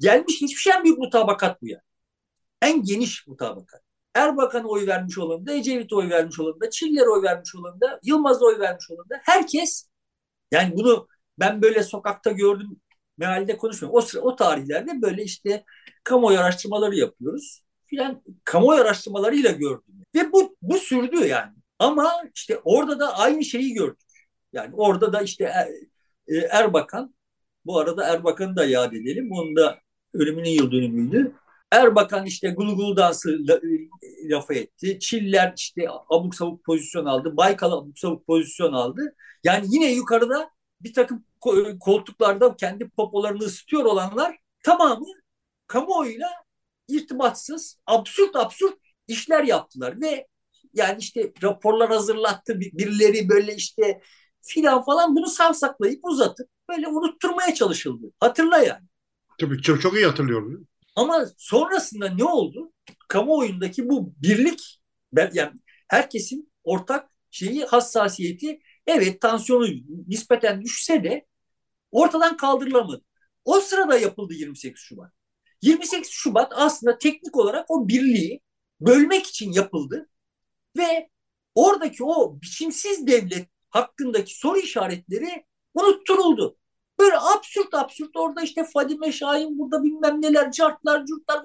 [0.00, 1.80] gelmiş hiçbir şey en büyük mutabakat bu ya.
[2.62, 3.82] En geniş mutabakat.
[4.14, 8.00] Erbakan'a oy vermiş olan da, Ecevit'e oy vermiş olan da, Çiller'e oy vermiş olan da,
[8.02, 9.88] Yılmaz'a oy vermiş olan da herkes
[10.52, 11.08] yani bunu
[11.38, 12.80] ben böyle sokakta gördüm
[13.18, 13.98] mealde konuşmuyorum.
[13.98, 15.64] O, sıra, o tarihlerde böyle işte
[16.04, 19.94] kamuoyu araştırmaları yapıyoruz filan kamuoyu araştırmalarıyla gördüm.
[20.14, 21.52] Ve bu, bu sürdü yani.
[21.78, 24.00] Ama işte orada da aynı şeyi gördük.
[24.52, 25.68] Yani orada da işte er,
[26.28, 27.14] e, Erbakan,
[27.64, 29.32] bu arada Erbakan'ı da yad edelim.
[29.32, 29.78] Onun da
[30.14, 31.32] ölümünün yıl dönümüydü.
[31.72, 33.38] Erbakan işte gulu dansı
[34.02, 34.98] e, lafı etti.
[34.98, 37.36] Çiller işte abuk sabuk pozisyon aldı.
[37.36, 39.14] Baykal abuk sabuk pozisyon aldı.
[39.44, 41.24] Yani yine yukarıda bir takım
[41.80, 45.06] koltuklarda kendi popolarını ısıtıyor olanlar tamamı
[45.66, 46.28] kamuoyuyla
[46.88, 50.26] irtibatsız, absürt absürt işler yaptılar ve
[50.76, 54.00] yani işte raporlar hazırlattı birileri böyle işte
[54.42, 58.12] filan falan bunu savsaklayıp uzatıp böyle unutturmaya çalışıldı.
[58.20, 58.86] Hatırla yani.
[59.40, 60.66] Tabii çok, çok iyi hatırlıyorum.
[60.96, 62.72] Ama sonrasında ne oldu?
[63.08, 64.80] Kamuoyundaki bu birlik
[65.32, 65.52] yani
[65.88, 69.66] herkesin ortak şeyi hassasiyeti evet tansiyonu
[70.06, 71.26] nispeten düşse de
[71.90, 73.02] ortadan kaldırılamadı.
[73.44, 75.12] O sırada yapıldı 28 Şubat.
[75.62, 78.40] 28 Şubat aslında teknik olarak o birliği
[78.80, 80.08] bölmek için yapıldı
[80.78, 81.10] ve
[81.54, 86.56] oradaki o biçimsiz devlet hakkındaki soru işaretleri unutturuldu.
[86.98, 91.42] Böyle absürt absürt orada işte Fadime Şahin burada bilmem neler cartlar curtlar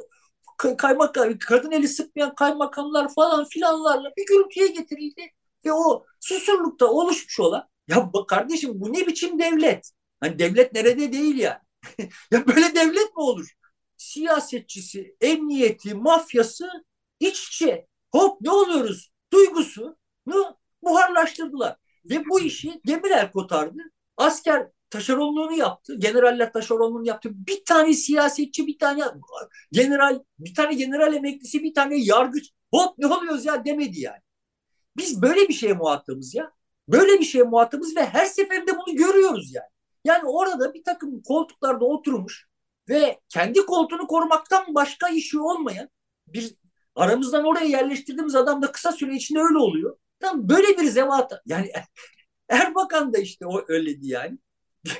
[0.77, 5.31] kaymakam kadın eli sıkmayan kaymakamlar falan filanlarla bir gürültüye getirildi
[5.65, 9.91] ve o susurlukta oluşmuş olan ya bak kardeşim bu ne biçim devlet?
[10.19, 11.61] Hani devlet nerede değil ya.
[12.31, 13.51] ya böyle devlet mi olur?
[13.97, 16.69] Siyasetçisi, emniyeti, mafyası
[17.19, 17.87] iç içe.
[18.11, 19.11] Hop ne oluyoruz?
[19.33, 19.97] Duygusunu
[20.83, 21.75] buharlaştırdılar.
[22.05, 23.79] Ve bu işi Demirel kotardı.
[24.17, 25.95] Asker taşeronluğunu yaptı.
[25.99, 27.29] Generaller taşeronluğunu yaptı.
[27.33, 29.03] Bir tane siyasetçi, bir tane
[29.71, 32.51] general, bir tane general emeklisi, bir tane yargıç.
[32.73, 34.21] Hop ne oluyoruz ya demedi yani.
[34.97, 36.51] Biz böyle bir şeye muhatabız ya.
[36.87, 39.67] Böyle bir şeye muhatabız ve her seferinde bunu görüyoruz yani.
[40.05, 42.47] Yani orada bir takım koltuklarda oturmuş
[42.89, 45.89] ve kendi koltuğunu korumaktan başka işi olmayan
[46.27, 46.55] bir
[46.95, 49.97] aramızdan oraya yerleştirdiğimiz adam da kısa süre içinde öyle oluyor.
[50.19, 51.71] Tam böyle bir zevat yani
[52.49, 54.37] Erbakan da işte o öyledi yani.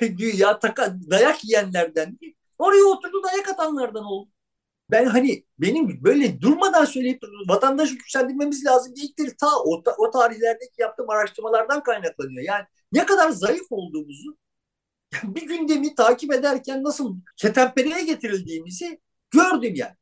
[0.00, 2.34] Güya taka, dayak yiyenlerden değil.
[2.58, 4.30] Oraya oturdu dayak atanlardan oldu.
[4.90, 11.10] Ben hani benim böyle durmadan söyleyip vatandaşı güçlendirmemiz lazım dedikleri ta o, o tarihlerdeki yaptığım
[11.10, 12.42] araştırmalardan kaynaklanıyor.
[12.42, 14.36] Yani ne kadar zayıf olduğumuzu
[15.22, 19.00] bir gündemi takip ederken nasıl ketempereye getirildiğimizi
[19.30, 19.96] gördüm yani.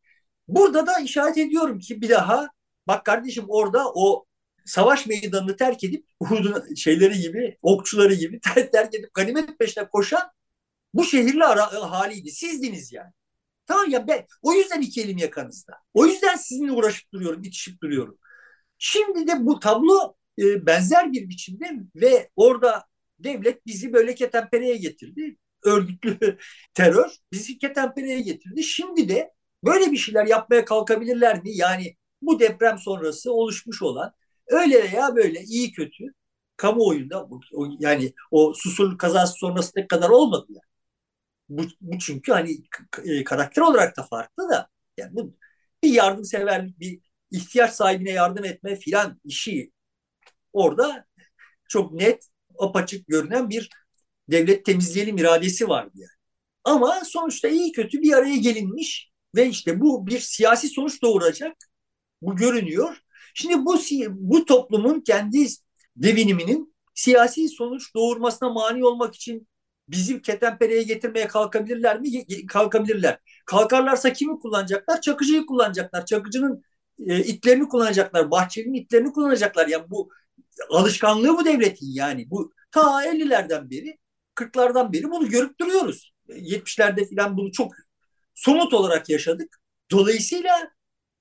[0.49, 2.49] Burada da işaret ediyorum ki bir daha
[2.87, 4.27] bak kardeşim orada o
[4.67, 8.41] savaş meydanını terk edip Uhud'un şeyleri gibi, okçuları gibi
[8.73, 10.23] terk edip ganimet peşine koşan
[10.95, 12.31] bu şehirli ara, haliydi.
[12.31, 13.13] Sizdiniz yani.
[13.67, 15.73] Tamam ya ben o yüzden iki elim yakanızda.
[15.95, 18.19] O yüzden sizinle uğraşıp duruyorum, itişip duruyorum.
[18.79, 22.85] Şimdi de bu tablo e, benzer bir biçimde ve orada
[23.19, 25.37] devlet bizi böyle ketempereye getirdi.
[25.65, 26.39] Örgütlü
[26.75, 28.63] terör bizi ketempereye getirdi.
[28.65, 29.33] Şimdi de
[29.65, 31.51] böyle bir şeyler yapmaya kalkabilirler mi?
[31.57, 34.13] Yani bu deprem sonrası oluşmuş olan
[34.49, 36.05] öyle veya böyle iyi kötü
[36.57, 37.29] kamuoyunda
[37.79, 40.71] yani o Susurluk kazası sonrası ne kadar olmadı yani.
[41.49, 42.59] Bu, bu çünkü hani
[43.05, 45.37] e, karakter olarak da farklı da yani bu
[45.83, 49.73] bir yardımseverlik, bir ihtiyaç sahibine yardım etme filan işi
[50.53, 51.07] orada
[51.69, 53.71] çok net, apaçık görünen bir
[54.31, 56.11] devlet temizleyelim iradesi vardı yani.
[56.65, 61.57] Ama sonuçta iyi kötü bir araya gelinmiş ve işte bu bir siyasi sonuç doğuracak.
[62.23, 62.97] Bu görünüyor.
[63.35, 63.79] Şimdi bu
[64.11, 65.47] bu toplumun kendi
[65.97, 69.49] deviniminin siyasi sonuç doğurmasına mani olmak için
[69.89, 72.27] bizi ketenpereye getirmeye kalkabilirler mi?
[72.47, 73.19] Kalkabilirler.
[73.47, 75.01] Kalkarlarsa kimi kullanacaklar?
[75.01, 76.07] Çakıcıyı kullanacaklar.
[76.07, 76.63] Çakıcının
[77.07, 78.31] e, itlerini kullanacaklar.
[78.31, 79.67] Bahçeli'nin itlerini kullanacaklar.
[79.69, 80.11] Yani bu
[80.71, 82.31] alışkanlığı bu devletin yani.
[82.31, 83.99] Bu ta 50'lerden beri
[84.35, 86.13] 40'lardan beri bunu görüp duruyoruz.
[86.29, 87.73] 70'lerde falan bunu çok
[88.41, 89.61] somut olarak yaşadık.
[89.91, 90.71] Dolayısıyla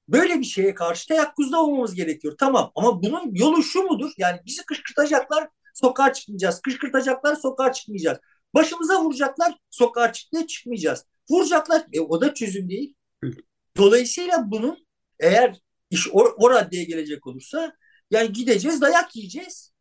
[0.07, 2.35] böyle bir şeye karşı teyakkuzda olmamız gerekiyor.
[2.39, 4.11] Tamam ama bunun yolu şu mudur?
[4.17, 6.61] Yani bizi kışkırtacaklar, sokağa çıkmayacağız.
[6.61, 8.19] Kışkırtacaklar, sokağa çıkmayacağız.
[8.53, 11.05] Başımıza vuracaklar, sokağa çıkmaya çıkmayacağız.
[11.29, 12.95] Vuracaklar, e, o da çözüm değil.
[13.77, 14.87] Dolayısıyla bunun
[15.19, 17.75] eğer iş o, o raddeye gelecek olursa
[18.11, 19.73] yani gideceğiz, dayak yiyeceğiz.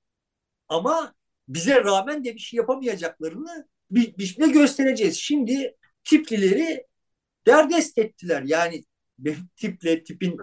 [0.68, 1.14] Ama
[1.48, 5.16] bize rağmen de bir şey yapamayacaklarını bir, bir şey göstereceğiz.
[5.16, 6.88] Şimdi tiplileri
[7.48, 8.42] derdest ettiler.
[8.46, 8.84] Yani
[9.56, 10.37] tiple, tipin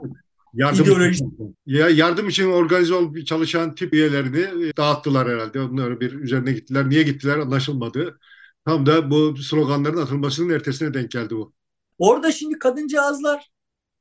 [0.53, 1.25] yardım ideolojisi.
[1.25, 5.61] Için, ya yardım için organize olup çalışan tip üyelerini dağıttılar herhalde.
[5.61, 6.89] Onları bir üzerine gittiler.
[6.89, 8.19] Niye gittiler anlaşılmadı.
[8.65, 11.53] Tam da bu sloganların atılmasının ertesine denk geldi bu.
[11.97, 13.49] Orada şimdi kadıncağızlar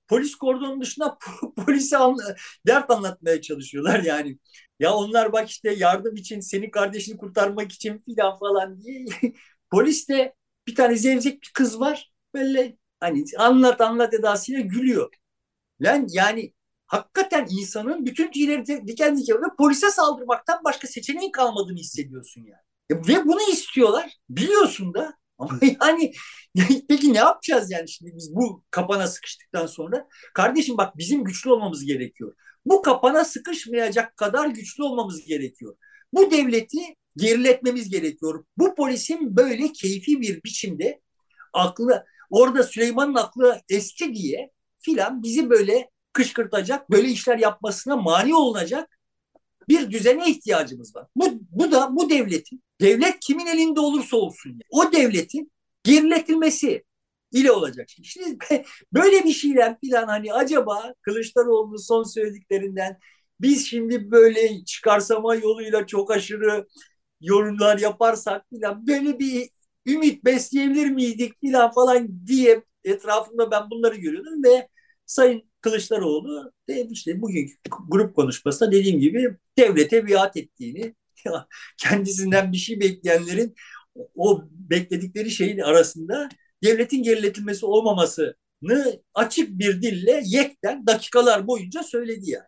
[0.08, 1.18] polis kordonun dışında
[1.66, 2.36] polise anla,
[2.66, 4.38] dert anlatmaya çalışıyorlar yani.
[4.80, 9.04] Ya onlar bak işte yardım için, senin kardeşini kurtarmak için filan falan diye.
[9.70, 10.34] polis de
[10.66, 12.12] bir tane zevzek bir kız var.
[12.34, 15.10] Böyle hani anlat anlat edasıyla gülüyor.
[15.82, 16.52] Lan yani
[16.86, 23.08] hakikaten insanın bütün tüyleri diken diken ve polise saldırmaktan başka seçeneğin kalmadığını hissediyorsun yani.
[23.08, 24.16] Ve bunu istiyorlar.
[24.28, 26.12] Biliyorsun da ama yani
[26.88, 30.08] peki ne yapacağız yani şimdi biz bu kapana sıkıştıktan sonra?
[30.34, 32.34] Kardeşim bak bizim güçlü olmamız gerekiyor.
[32.66, 35.76] Bu kapana sıkışmayacak kadar güçlü olmamız gerekiyor.
[36.12, 36.78] Bu devleti
[37.16, 38.44] geriletmemiz gerekiyor.
[38.58, 41.00] Bu polisin böyle keyfi bir biçimde
[41.52, 42.04] aklı
[42.34, 48.98] orada Süleyman'ın aklı eski diye filan bizi böyle kışkırtacak, böyle işler yapmasına mani olunacak
[49.68, 51.06] bir düzene ihtiyacımız var.
[51.16, 55.52] Bu, bu da bu devletin, devlet kimin elinde olursa olsun, yani, o devletin
[55.84, 56.84] geriletilmesi
[57.32, 57.88] ile olacak.
[58.02, 58.38] Şimdi
[58.92, 62.98] böyle bir şeyler filan hani acaba Kılıçdaroğlu'nun son söylediklerinden
[63.40, 66.66] biz şimdi böyle çıkarsama yoluyla çok aşırı
[67.20, 69.50] yorumlar yaparsak filan böyle bir
[69.86, 74.68] ümit besleyebilir miydik filan falan diye etrafımda ben bunları görüyordum ve
[75.06, 77.50] Sayın Kılıçdaroğlu de işte bugün
[77.88, 80.94] grup konuşmasında dediğim gibi devlete biat ettiğini
[81.76, 83.54] kendisinden bir şey bekleyenlerin
[84.16, 86.28] o bekledikleri şeyin arasında
[86.64, 92.44] devletin geriletilmesi olmamasını açık bir dille yekten dakikalar boyunca söyledi yani.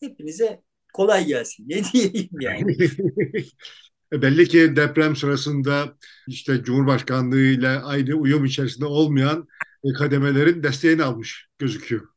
[0.00, 0.62] Hepinize
[0.94, 1.64] kolay gelsin.
[1.68, 2.76] Ne diyeyim yani.
[4.12, 5.96] E, belli ki deprem sırasında
[6.28, 9.48] işte Cumhurbaşkanlığı ile aynı uyum içerisinde olmayan
[9.84, 12.08] e, kademelerin desteğini almış gözüküyor.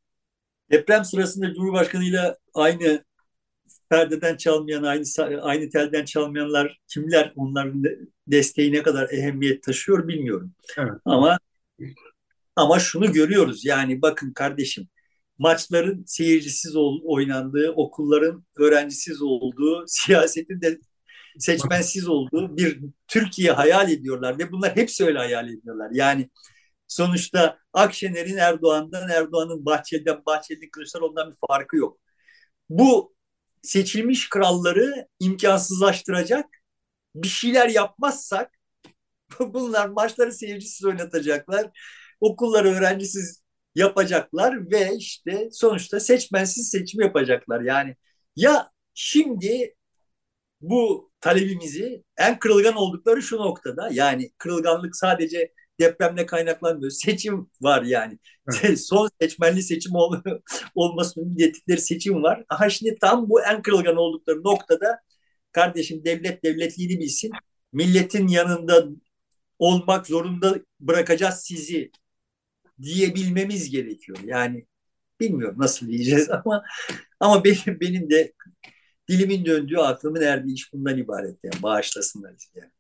[0.72, 3.04] Deprem sırasında Cumhurbaşkanı ile aynı
[3.90, 5.04] perdeden çalmayan, aynı
[5.42, 7.34] aynı telden çalmayanlar kimler?
[7.36, 7.84] Onların
[8.28, 10.52] desteği ne kadar ehemmiyet taşıyor bilmiyorum.
[10.78, 10.94] Evet.
[11.06, 11.40] Ama
[12.56, 14.88] ama şunu görüyoruz yani bakın kardeşim
[15.38, 16.76] maçların seyircisiz
[17.06, 20.80] oynandığı, okulların öğrencisiz olduğu, siyasetin de
[21.40, 25.90] seçmensiz olduğu bir Türkiye hayal ediyorlar ve bunlar hepsi öyle hayal ediyorlar.
[25.94, 26.30] Yani
[26.88, 32.00] sonuçta Akşener'in Erdoğan'dan, Erdoğan'ın Bahçeli'den, Bahçeli'nin Kılıçdaroğlu'ndan bir farkı yok.
[32.70, 33.16] Bu
[33.62, 36.46] seçilmiş kralları imkansızlaştıracak
[37.16, 38.52] bir şeyler yapmazsak
[39.40, 41.70] bunlar maçları seyircisiz oynatacaklar.
[42.22, 43.44] Okulları öğrencisiz
[43.76, 47.62] yapacaklar ve işte sonuçta seçmensiz seçim yapacaklar.
[47.62, 47.96] Yani
[48.36, 49.76] ya şimdi
[50.64, 56.92] bu talebimizi en kırılgan oldukları şu noktada yani kırılganlık sadece depremle kaynaklanmıyor.
[56.92, 58.20] Seçim var yani.
[58.64, 58.80] Evet.
[58.88, 60.16] Son seçmenli seçim ol
[60.76, 62.44] olmasının getirdiği seçim var.
[62.50, 65.00] Aha şimdi tam bu en kırılgan oldukları noktada
[65.52, 67.32] kardeşim devlet devletliğini bilsin.
[67.74, 68.86] Milletin yanında
[69.60, 71.92] olmak zorunda bırakacağız sizi
[72.82, 74.18] diyebilmemiz gerekiyor.
[74.26, 74.68] Yani
[75.20, 76.64] bilmiyorum nasıl diyeceğiz ama
[77.20, 78.34] ama benim benim de
[79.10, 82.72] dilimin döndüğü aklımın erdiği iş bundan ibaret yani bağışlasınlar yani.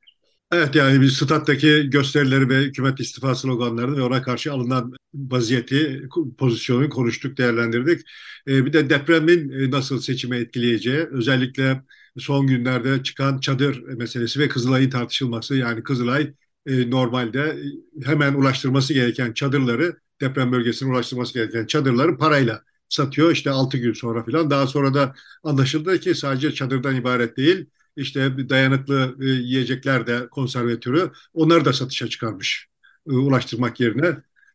[0.53, 6.03] Evet yani biz stat'taki gösterileri ve hükümet istifa sloganlarını ve ona karşı alınan vaziyeti,
[6.37, 8.01] pozisyonu konuştuk, değerlendirdik.
[8.47, 11.83] Ee, bir de depremin e, nasıl seçime etkileyeceği, özellikle
[12.17, 15.55] son günlerde çıkan çadır meselesi ve Kızılay'ın tartışılması.
[15.55, 16.33] Yani Kızılay
[16.65, 17.57] e, normalde
[18.03, 23.31] hemen ulaştırması gereken çadırları, deprem bölgesine ulaştırması gereken çadırları parayla satıyor.
[23.31, 24.49] İşte 6 gün sonra falan.
[24.49, 27.65] Daha sonra da anlaşıldı ki sadece çadırdan ibaret değil
[27.97, 32.67] işte dayanıklı e, yiyecekler de konserve türü onları da satışa çıkarmış
[33.09, 34.07] e, ulaştırmak yerine.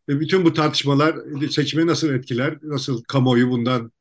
[0.09, 1.17] E, bütün bu tartışmalar
[1.51, 2.59] seçimi nasıl etkiler?
[2.63, 3.93] Nasıl kamuoyu bundan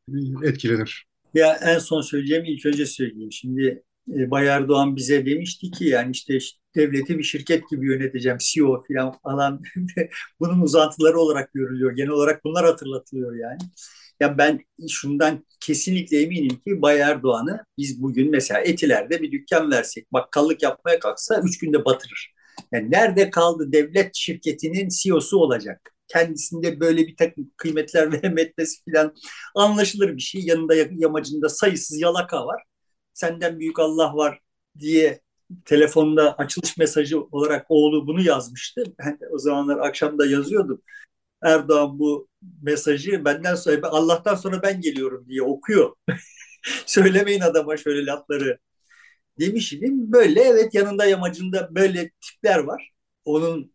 [0.43, 1.06] e, etkilenir?
[1.34, 3.32] Ya en son söyleyeceğim ilk önce söyleyeyim.
[3.32, 3.84] Şimdi
[4.15, 6.39] e, Bayar Doğan bize demişti ki yani işte
[6.76, 9.62] devleti bir şirket gibi yöneteceğim, CEO falan falan.
[10.39, 11.91] Bunun uzantıları olarak görülüyor.
[11.91, 13.60] Genel olarak bunlar hatırlatılıyor yani.
[14.20, 20.14] Ya ben şundan kesinlikle eminim ki Bay Erdoğan'ı biz bugün mesela Etiler'de bir dükkan versek,
[20.14, 22.34] bakkallık yapmaya kalksa üç günde batırır.
[22.72, 25.94] Yani nerede kaldı devlet şirketinin CEO'su olacak?
[26.08, 29.16] Kendisinde böyle bir takım kıymetler ve metnesi falan
[29.56, 30.42] anlaşılır bir şey.
[30.46, 32.64] Yanında yamacında sayısız yalaka var.
[33.14, 34.40] Senden büyük Allah var
[34.80, 35.22] diye
[35.66, 38.84] telefonda açılış mesajı olarak oğlu bunu yazmıştı.
[39.00, 40.82] Ben o zamanlar akşam da yazıyordum.
[41.43, 42.28] Erdoğan bu
[42.62, 45.95] mesajı benden sonra Allah'tan sonra ben geliyorum diye okuyor.
[46.86, 48.60] Söylemeyin adama şöyle lafları
[49.39, 50.12] demiş idim.
[50.12, 52.91] Böyle evet yanında yamacında böyle tipler var.
[53.26, 53.73] Onun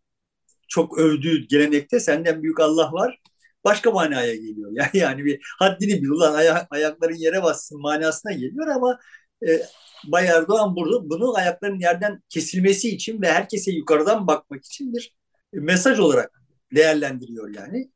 [0.67, 3.19] çok övdüğü gelenekte senden büyük Allah var.
[3.63, 4.71] Başka manaya geliyor.
[4.75, 8.99] Yani, yani bir haddini bil ulan aya, ayakların yere bassın manasına geliyor ama
[9.47, 9.61] e,
[10.07, 15.15] Bay Erdoğan burada bunu ayakların yerden kesilmesi için ve herkese yukarıdan bakmak için bir
[15.53, 16.42] mesaj olarak
[16.75, 17.91] değerlendiriyor yani.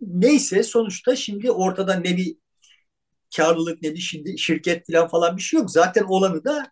[0.00, 2.36] Neyse sonuçta şimdi ortada ne bir
[3.36, 5.70] karlılık ne bir şimdi şirket falan falan bir şey yok.
[5.70, 6.66] Zaten olanı da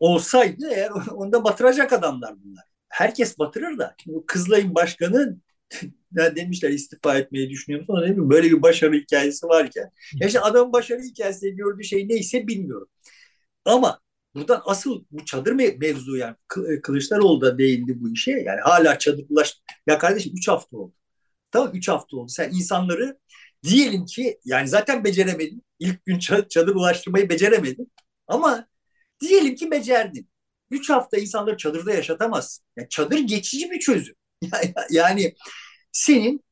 [0.00, 2.64] olsaydı eğer onda batıracak adamlar bunlar.
[2.88, 3.94] Herkes batırır da.
[4.06, 5.36] Bu Kızılay'ın başkanı
[6.12, 8.02] demişler istifa etmeyi düşünüyor musun?
[8.02, 8.30] Değil mi?
[8.30, 9.90] Böyle bir başarı hikayesi varken.
[10.20, 12.88] Ya işte adamın başarı hikayesi gördüğü şey neyse bilmiyorum.
[13.64, 14.00] Ama
[14.34, 16.36] buradan asıl bu çadır mevzu yani
[16.82, 18.30] Kılıçdaroğlu da değindi bu işe.
[18.30, 19.54] Yani hala çadır ulaş.
[19.86, 20.94] Ya kardeşim 3 hafta oldu.
[21.50, 22.28] Tamam 3 hafta oldu.
[22.28, 23.18] Sen insanları
[23.62, 25.64] diyelim ki yani zaten beceremedin.
[25.78, 27.92] İlk gün çadır ulaştırmayı beceremedin.
[28.26, 28.68] Ama
[29.20, 30.28] diyelim ki becerdin.
[30.70, 32.64] 3 hafta insanları çadırda yaşatamazsın.
[32.76, 34.14] Yani çadır geçici bir çözüm.
[34.90, 35.34] Yani
[35.92, 36.44] senin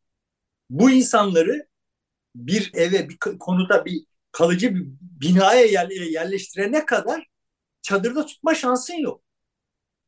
[0.71, 1.69] bu insanları
[2.37, 5.65] bir eve, bir konuda bir kalıcı bir binaya
[6.07, 7.27] yerleştirene kadar
[7.87, 9.23] çadırda tutma şansın yok.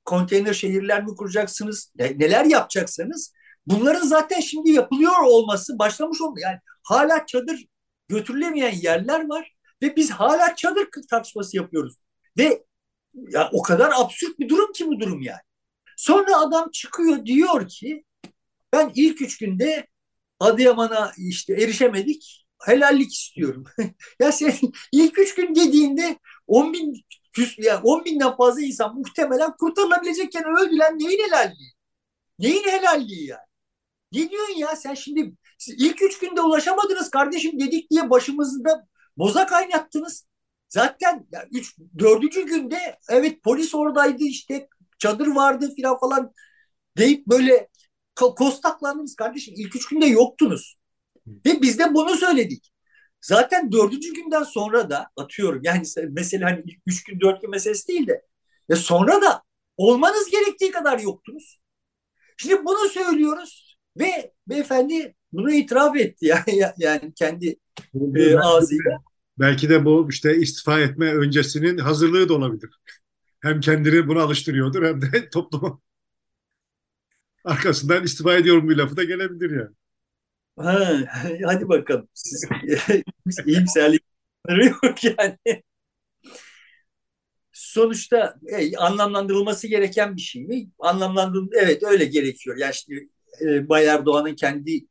[0.05, 1.93] Konteyner şehirler mi kuracaksınız?
[1.99, 3.33] Neler yapacaksanız
[3.67, 6.41] bunların zaten şimdi yapılıyor olması başlamış oldu.
[6.41, 7.67] Yani hala çadır
[8.09, 11.97] götürülemeyen yerler var ve biz hala çadır tartışması yapıyoruz.
[12.39, 12.65] Ve
[13.15, 15.41] ya o kadar absürt bir durum ki bu durum yani.
[15.97, 18.05] Sonra adam çıkıyor diyor ki
[18.73, 19.87] ben ilk üç günde
[20.41, 23.65] Adıyaman'a işte erişemedik helallik istiyorum.
[24.21, 24.55] ya sen
[24.93, 26.19] ilk üç gün dediğinde
[26.49, 27.05] 10 bin
[27.59, 31.73] yani 10 binden fazla insan muhtemelen kurtarılabilecekken öldüler neyin helalliği?
[32.39, 33.49] Neyin helalliği yani?
[34.13, 35.35] Ne diyorsun ya sen şimdi
[35.69, 38.87] ilk üç günde ulaşamadınız kardeşim dedik diye başımızda
[39.17, 40.27] boza kaynattınız.
[40.69, 44.69] Zaten ya üç, dördüncü günde evet polis oradaydı işte
[44.99, 46.33] çadır vardı filan falan
[46.99, 47.69] deyip böyle
[48.17, 49.55] kostaklandınız kardeşim.
[49.57, 50.79] ilk üç günde yoktunuz.
[51.27, 52.73] Ve biz de bunu söyledik.
[53.21, 57.89] Zaten dördüncü günden sonra da atıyorum yani mesela hani ilk üç gün dört gün meselesi
[57.89, 58.23] değil de
[58.71, 59.43] ve sonra da
[59.77, 61.61] olmanız gerektiği kadar yoktunuz.
[62.37, 67.57] Şimdi bunu söylüyoruz ve beyefendi bunu itiraf etti yani, yani kendi
[68.17, 68.99] e, ağzıyla.
[69.39, 72.71] Belki de bu işte istifa etme öncesinin hazırlığı da olabilir.
[73.41, 75.83] Hem kendini buna alıştırıyordur hem de toplumu
[77.45, 79.75] arkasından istifa ediyorum bir lafı da gelebilir yani.
[80.59, 80.99] Ha,
[81.45, 82.09] hadi bakalım.
[82.15, 82.45] Siz,
[83.47, 84.03] iyimserlik
[84.83, 85.63] yok yani.
[87.53, 90.71] Sonuçta e, anlamlandırılması gereken bir şey mi?
[90.79, 92.57] Anlamlandırılması evet öyle gerekiyor.
[92.57, 93.09] Yani şimdi
[93.43, 94.89] e, Bay Erdoğan'ın kendisinin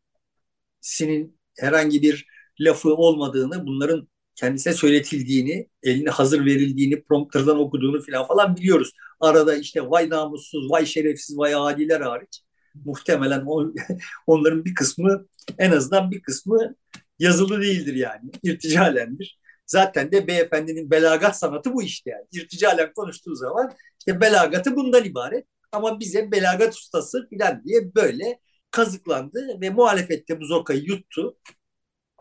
[1.60, 2.26] herhangi bir
[2.60, 8.92] lafı olmadığını, bunların kendisine söyletildiğini, eline hazır verildiğini, prompterdan okuduğunu falan falan biliyoruz.
[9.20, 12.42] Arada işte vay namussuz, vay şerefsiz, vay adiler hariç
[12.86, 13.46] muhtemelen
[14.28, 15.26] onların bir kısmı
[15.58, 16.76] en azından bir kısmı
[17.20, 18.32] yazılı değildir yani.
[18.44, 19.40] İrticalendir.
[19.66, 22.26] Zaten de beyefendinin belagat sanatı bu işte yani.
[22.32, 25.46] İrticalen konuştuğu zaman işte belagatı bundan ibaret.
[25.72, 28.40] Ama bize belagat ustası filan diye böyle
[28.72, 31.38] kazıklandı ve muhalefette bu zokayı yuttu.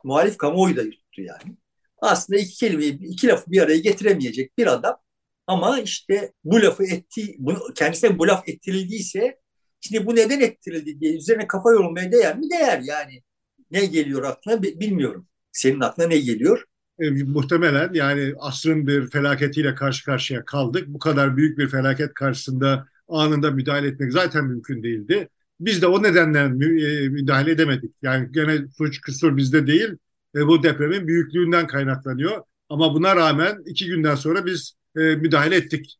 [0.04, 1.56] Muhalif kamuoyu da yuttu yani.
[1.98, 5.00] Aslında iki kelimeyi, iki lafı bir araya getiremeyecek bir adam
[5.46, 9.40] ama işte bu lafı etti, bunu, kendisine bu laf ettirildiyse
[9.88, 12.50] Şimdi bu neden ettirildi diye üzerine kafa yorulmaya değer mi?
[12.50, 13.22] Değer yani.
[13.70, 15.26] Ne geliyor aklına bilmiyorum.
[15.52, 16.64] Senin aklına ne geliyor?
[16.98, 20.84] E, muhtemelen yani asrın bir felaketiyle karşı karşıya kaldık.
[20.88, 25.28] Bu kadar büyük bir felaket karşısında anında müdahale etmek zaten mümkün değildi.
[25.60, 27.94] Biz de o nedenden e, müdahale edemedik.
[28.02, 29.88] Yani gene suç kusur bizde değil.
[30.36, 32.42] E, bu depremin büyüklüğünden kaynaklanıyor.
[32.68, 35.96] Ama buna rağmen iki günden sonra biz e, müdahale ettik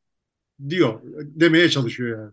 [0.69, 1.01] diyor.
[1.23, 2.33] Demeye çalışıyor yani.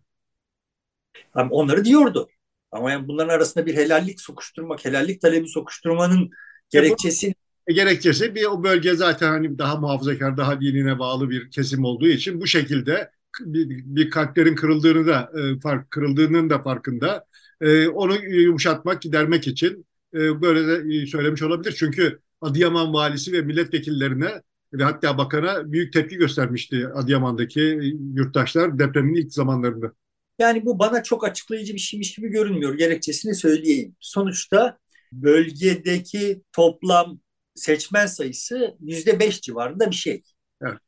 [1.35, 2.29] Onları diyordu.
[2.71, 6.31] Ama yani bunların arasında bir helallik sokuşturmak, helallik talebi sokuşturmanın
[6.69, 7.35] gerekçesi
[7.67, 12.07] e, gerekçesi bir o bölge zaten hani daha muhafazakar, daha dinine bağlı bir kesim olduğu
[12.07, 17.25] için bu şekilde bir, bir kalplerin kırıldığını da e, fark kırıldığının da farkında.
[17.61, 21.75] E, onu yumuşatmak, gidermek için e, böyle de e, söylemiş olabilir.
[21.79, 24.41] Çünkü Adıyaman valisi ve milletvekillerine
[24.73, 29.93] ve hatta bakana büyük tepki göstermişti Adıyaman'daki yurttaşlar depremin ilk zamanlarında.
[30.39, 32.77] Yani bu bana çok açıklayıcı bir şeymiş gibi görünmüyor.
[32.77, 33.95] Gerekçesini söyleyeyim.
[33.99, 34.77] Sonuçta
[35.11, 37.19] bölgedeki toplam
[37.55, 40.23] seçmen sayısı yüzde beş civarında bir şey.
[40.61, 40.79] Evet.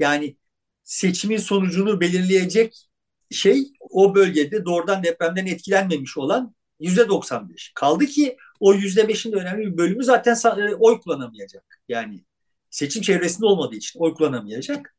[0.00, 0.36] Yani
[0.84, 2.88] seçimin sonucunu belirleyecek
[3.30, 7.72] şey o bölgede doğrudan depremden etkilenmemiş olan yüzde 95.
[7.74, 11.80] Kaldı ki o yüzde beşin de önemli bir bölümü zaten e, oy kullanamayacak.
[11.88, 12.24] Yani
[12.70, 14.96] seçim çevresinde olmadığı için oy kullanamayacak.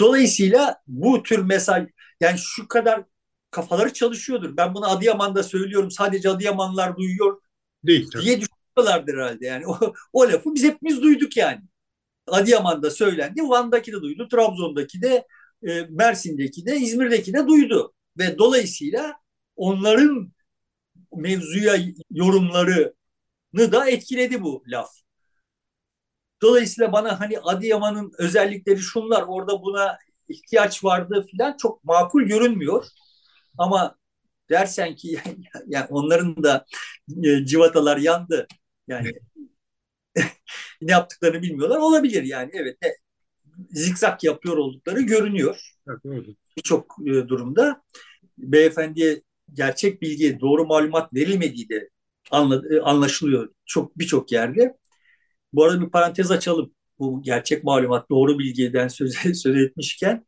[0.00, 1.84] Dolayısıyla bu tür mesaj
[2.20, 3.04] yani şu kadar
[3.50, 4.56] kafaları çalışıyordur.
[4.56, 5.90] Ben bunu Adıyaman'da söylüyorum.
[5.90, 7.42] Sadece Adıyamanlılar duyuyor
[7.84, 8.24] Değil, tabii.
[8.24, 9.46] diye düşünüyorlardır herhalde.
[9.46, 9.78] Yani o,
[10.12, 11.60] o lafı biz hepimiz duyduk yani.
[12.26, 13.42] Adıyaman'da söylendi.
[13.42, 14.28] Van'daki de duydu.
[14.28, 15.26] Trabzon'daki de
[15.68, 17.94] e, Mersin'deki de İzmir'deki de duydu.
[18.18, 19.16] Ve dolayısıyla
[19.56, 20.32] onların
[21.16, 21.76] mevzuya
[22.10, 22.92] yorumlarını
[23.72, 24.90] da etkiledi bu laf.
[26.42, 29.98] Dolayısıyla bana hani Adıyaman'ın özellikleri şunlar orada buna
[30.30, 32.86] ihtiyaç vardı filan çok makul görünmüyor.
[33.58, 33.96] Ama
[34.50, 35.20] dersen ki
[35.66, 36.66] yani onların da
[37.24, 38.46] e, civatalar yandı.
[38.88, 39.12] Yani
[40.82, 41.78] ne yaptıklarını bilmiyorlar.
[41.78, 42.94] Olabilir yani evet ne,
[43.70, 45.60] zikzak yapıyor oldukları görünüyor.
[46.04, 46.26] Evet,
[46.56, 47.82] Birçok e, durumda
[48.38, 49.22] beyefendiye
[49.52, 51.90] gerçek bilgi, doğru malumat verilmediği de
[52.30, 54.76] anla, anlaşılıyor çok birçok yerde.
[55.52, 60.26] Bu arada bir parantez açalım bu gerçek malumat, doğru bilgiden söz, söz etmişken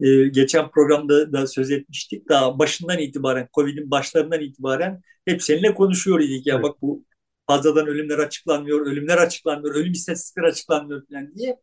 [0.00, 2.28] e, geçen programda da söz etmiştik.
[2.28, 6.46] Daha başından itibaren, Covid'in başlarından itibaren hep seninle konuşuyor idik.
[6.46, 6.64] Ya evet.
[6.64, 7.04] bak bu
[7.46, 11.56] fazladan ölümler açıklanmıyor, ölümler açıklanmıyor, ölüm istatistikleri açıklanmıyor falan diye.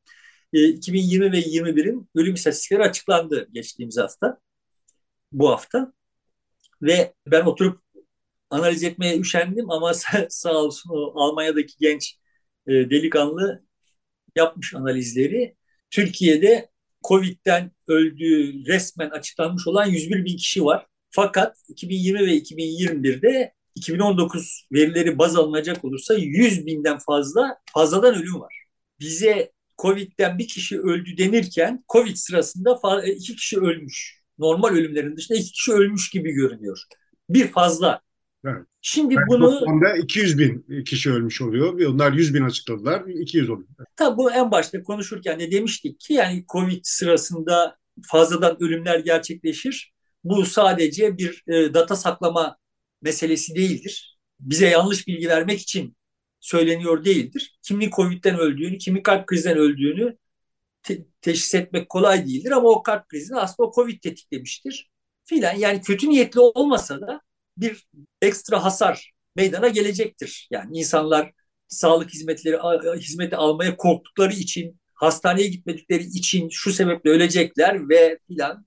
[0.53, 4.39] E, 2020 ve 21'in ölüm istatistikleri açıklandı geçtiğimiz hafta.
[5.31, 5.93] Bu hafta.
[6.81, 7.81] Ve ben oturup
[8.49, 9.93] analiz etmeye üşendim ama
[10.29, 12.17] sağ olsun o Almanya'daki genç
[12.67, 13.63] e, delikanlı
[14.39, 15.55] yapmış analizleri.
[15.89, 16.69] Türkiye'de
[17.07, 20.85] Covid'den öldüğü resmen açıklanmış olan 101 bin kişi var.
[21.09, 28.53] Fakat 2020 ve 2021'de 2019 verileri baz alınacak olursa 100 binden fazla fazladan ölüm var.
[28.99, 34.19] Bize Covid'den bir kişi öldü denirken Covid sırasında iki kişi ölmüş.
[34.37, 36.79] Normal ölümlerin dışında iki kişi ölmüş gibi görünüyor.
[37.29, 38.01] Bir fazla.
[38.45, 38.65] Evet.
[38.81, 39.59] Şimdi yani bunu...
[39.59, 43.67] Toplamda 200 bin kişi ölmüş oluyor ve onlar 100 bin açıkladılar, 200 oluyor.
[43.95, 49.93] Tabii bu en başta konuşurken de demiştik ki yani Covid sırasında fazladan ölümler gerçekleşir.
[50.23, 52.57] Bu sadece bir e, data saklama
[53.01, 54.19] meselesi değildir.
[54.39, 55.97] Bize yanlış bilgi vermek için
[56.39, 57.59] söyleniyor değildir.
[57.61, 60.17] Kimin Covid'den öldüğünü, kimin kalp krizinden öldüğünü
[60.83, 64.89] te- teşhis etmek kolay değildir ama o kalp krizini aslında o Covid tetiklemiştir
[65.25, 65.55] filan.
[65.55, 67.21] Yani kötü niyetli olmasa da
[67.61, 67.87] bir
[68.21, 70.47] ekstra hasar meydana gelecektir.
[70.51, 71.31] Yani insanlar
[71.67, 72.57] sağlık hizmetleri
[72.99, 78.65] hizmeti almaya korktukları için, hastaneye gitmedikleri için şu sebeple ölecekler ve filan.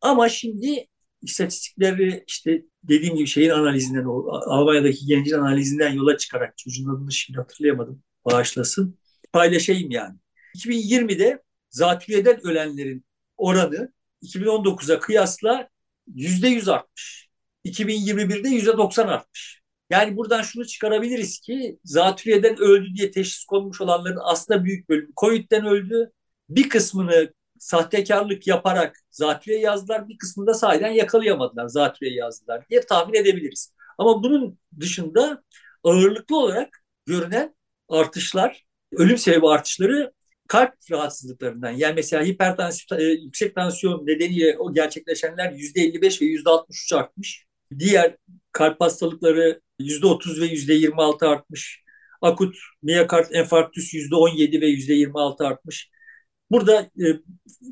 [0.00, 0.86] Ama şimdi
[1.22, 4.04] istatistikleri işte dediğim gibi şeyin analizinden,
[4.46, 8.98] Almanya'daki gencin analizinden yola çıkarak çocuğun adını şimdi hatırlayamadım, bağışlasın.
[9.32, 10.16] Paylaşayım yani.
[10.56, 13.04] 2020'de zatürreden ölenlerin
[13.36, 13.92] oranı
[14.22, 15.68] 2019'a kıyasla
[16.14, 17.27] %100 artmış.
[17.64, 19.62] 2021'de %90 artmış.
[19.90, 25.66] Yani buradan şunu çıkarabiliriz ki zatürreden öldü diye teşhis konmuş olanların aslında büyük bölümü COVID'den
[25.66, 26.12] öldü.
[26.48, 30.08] Bir kısmını sahtekarlık yaparak zatürre yazdılar.
[30.08, 33.72] Bir kısmını da sahiden yakalayamadılar zatürre yazdılar diye tahmin edebiliriz.
[33.98, 35.42] Ama bunun dışında
[35.84, 37.56] ağırlıklı olarak görünen
[37.88, 40.12] artışlar, ölüm sebebi artışları
[40.48, 46.50] kalp rahatsızlıklarından yani mesela hipertansiyon, e, yüksek tansiyon nedeniyle o gerçekleşenler yüzde 55 ve yüzde
[46.50, 47.47] 63 artmış.
[47.78, 48.16] Diğer
[48.52, 51.82] kalp hastalıkları yüzde 30 ve yüzde 26 artmış.
[52.22, 55.90] Akut miyokard enfarktüs yüzde 17 ve yüzde 26 artmış.
[56.50, 57.06] Burada e,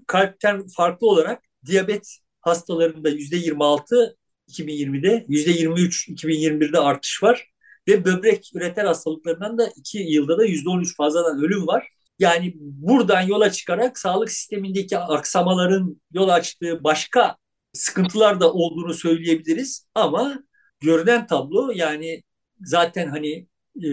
[0.07, 4.17] kalpten farklı olarak diyabet hastalarında yüzde 26
[4.49, 7.51] 2020'de, yüzde 23 2021'de artış var.
[7.89, 11.89] Ve böbrek üreter hastalıklarından da 2 yılda da yüzde 13 fazladan ölüm var.
[12.19, 17.37] Yani buradan yola çıkarak sağlık sistemindeki aksamaların yol açtığı başka
[17.77, 19.87] sıkıntılar da olduğunu söyleyebiliriz.
[19.95, 20.43] Ama
[20.81, 22.23] görünen tablo yani
[22.61, 23.47] zaten hani
[23.85, 23.89] e,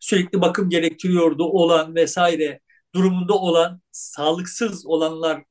[0.00, 2.60] sürekli bakım gerektiriyordu olan vesaire
[2.94, 5.44] durumunda olan sağlıksız olanlar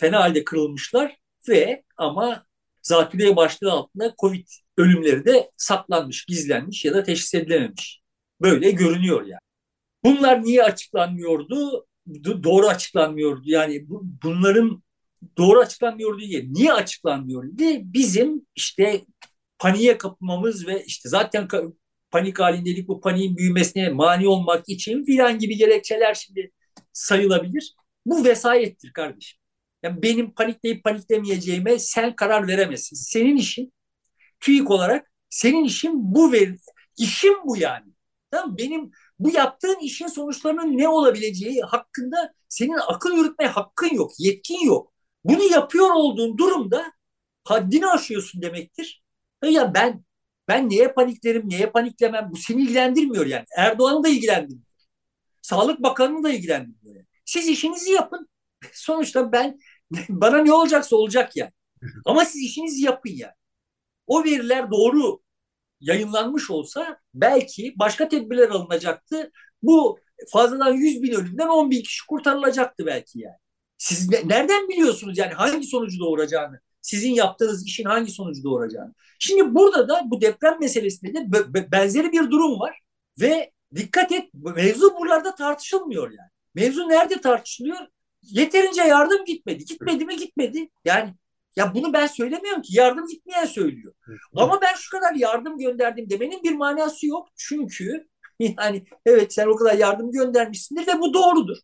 [0.00, 1.16] fena halde kırılmışlar
[1.48, 2.46] ve ama
[2.82, 4.46] zatürre başlığı altında Covid
[4.76, 8.00] ölümleri de saklanmış, gizlenmiş ya da teşhis edilememiş.
[8.40, 9.40] Böyle görünüyor yani.
[10.04, 11.86] Bunlar niye açıklanmıyordu?
[12.24, 13.42] doğru açıklanmıyordu.
[13.44, 14.82] Yani bu, bunların
[15.38, 16.52] doğru açıklanmıyordu diye.
[16.52, 17.52] Niye açıklanmıyordu?
[17.80, 19.04] Bizim işte
[19.58, 21.48] paniğe kapılmamız ve işte zaten
[22.10, 26.50] panik halindeydik bu paniğin büyümesine mani olmak için filan gibi gerekçeler şimdi
[26.92, 27.74] sayılabilir.
[28.06, 29.40] Bu vesayettir kardeşim.
[29.82, 32.96] Yani benim panikleyip paniklemeyeceğime sen karar veremezsin.
[32.96, 33.72] Senin işin
[34.40, 36.48] TÜİK olarak senin işin bu ver
[36.98, 37.86] işim bu yani.
[38.30, 44.66] Tamam benim bu yaptığın işin sonuçlarının ne olabileceği hakkında senin akıl yürütmeye hakkın yok, yetkin
[44.66, 44.92] yok.
[45.28, 46.92] Bunu yapıyor olduğun durumda
[47.44, 49.04] haddini aşıyorsun demektir.
[49.44, 50.04] Ya ben
[50.48, 53.44] ben neye paniklerim, neye paniklemem bu seni ilgilendirmiyor yani.
[53.56, 54.66] Erdoğan'ı da ilgilendirmiyor.
[55.42, 57.04] Sağlık Bakanı'nı da ilgilendirmiyor.
[57.24, 58.28] Siz işinizi yapın.
[58.72, 59.58] Sonuçta ben
[60.08, 61.52] bana ne olacaksa olacak yani.
[62.04, 63.32] Ama siz işinizi yapın yani.
[64.06, 65.20] O veriler doğru
[65.80, 69.32] yayınlanmış olsa belki başka tedbirler alınacaktı.
[69.62, 69.98] Bu
[70.32, 73.36] fazladan 100 bin ölümden 10 bin kişi kurtarılacaktı belki yani.
[73.78, 76.60] Siz ne, nereden biliyorsunuz yani hangi sonucu doğuracağını?
[76.82, 78.94] Sizin yaptığınız işin hangi sonucu doğuracağını?
[79.18, 82.80] Şimdi burada da bu deprem meselesinde de benzeri bir durum var
[83.20, 86.30] ve dikkat et mevzu buralarda tartışılmıyor yani.
[86.54, 87.76] Mevzu nerede tartışılıyor?
[88.22, 89.64] Yeterince yardım gitmedi.
[89.64, 90.68] Gitmedi mi gitmedi.
[90.84, 91.14] Yani
[91.56, 92.76] ya bunu ben söylemiyorum ki.
[92.76, 93.94] Yardım gitmeyen söylüyor.
[94.36, 97.28] Ama ben şu kadar yardım gönderdim demenin bir manası yok.
[97.36, 98.08] Çünkü
[98.38, 101.56] yani evet sen o kadar yardım göndermişsindir ve bu doğrudur.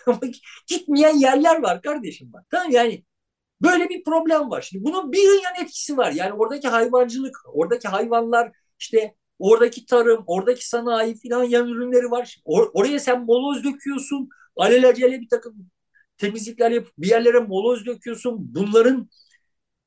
[0.06, 0.20] Ama
[0.66, 2.44] gitmeyen yerler var kardeşim bak.
[2.50, 3.04] Tamam yani
[3.62, 4.62] böyle bir problem var.
[4.62, 6.12] Şimdi bunun bir yan etkisi var.
[6.12, 12.36] Yani oradaki hayvancılık, oradaki hayvanlar işte oradaki tarım, oradaki sanayi filan yan ürünleri var.
[12.46, 14.28] Or- oraya sen moloz döküyorsun.
[14.56, 15.70] Alelacele bir takım
[16.18, 18.36] temizlikler yapıp bir yerlere moloz döküyorsun.
[18.54, 19.08] Bunların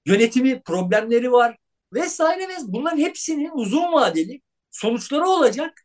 [0.05, 1.57] yönetimi problemleri var
[1.93, 4.41] vesaire ve bunların hepsinin uzun vadeli
[4.71, 5.81] sonuçları olacak.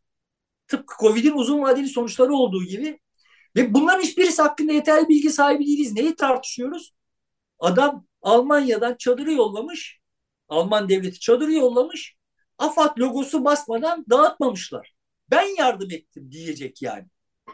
[0.67, 2.99] Tıpkı Covid'in uzun vadeli sonuçları olduğu gibi
[3.55, 5.93] ve bunların hiçbirisi hakkında yeterli bilgi sahibi değiliz.
[5.93, 6.95] Neyi tartışıyoruz?
[7.59, 9.99] Adam Almanya'dan çadırı yollamış.
[10.49, 12.15] Alman devleti çadırı yollamış.
[12.57, 14.93] AFAD logosu basmadan dağıtmamışlar.
[15.31, 17.05] Ben yardım ettim diyecek yani.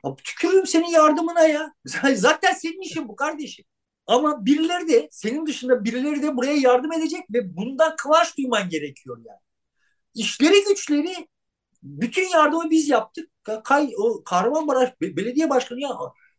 [0.04, 1.74] Abi tükürürüm senin yardımına ya.
[2.16, 3.66] Zaten senin işin bu kardeşim.
[4.08, 9.18] Ama birileri de senin dışında birileri de buraya yardım edecek ve bundan kıvanç duyman gerekiyor
[9.26, 9.40] yani.
[10.14, 11.28] İşleri güçleri
[11.86, 13.30] bütün yardımı biz yaptık.
[13.64, 15.90] Kay, o Kahramanmaraş Belediye Başkanı ya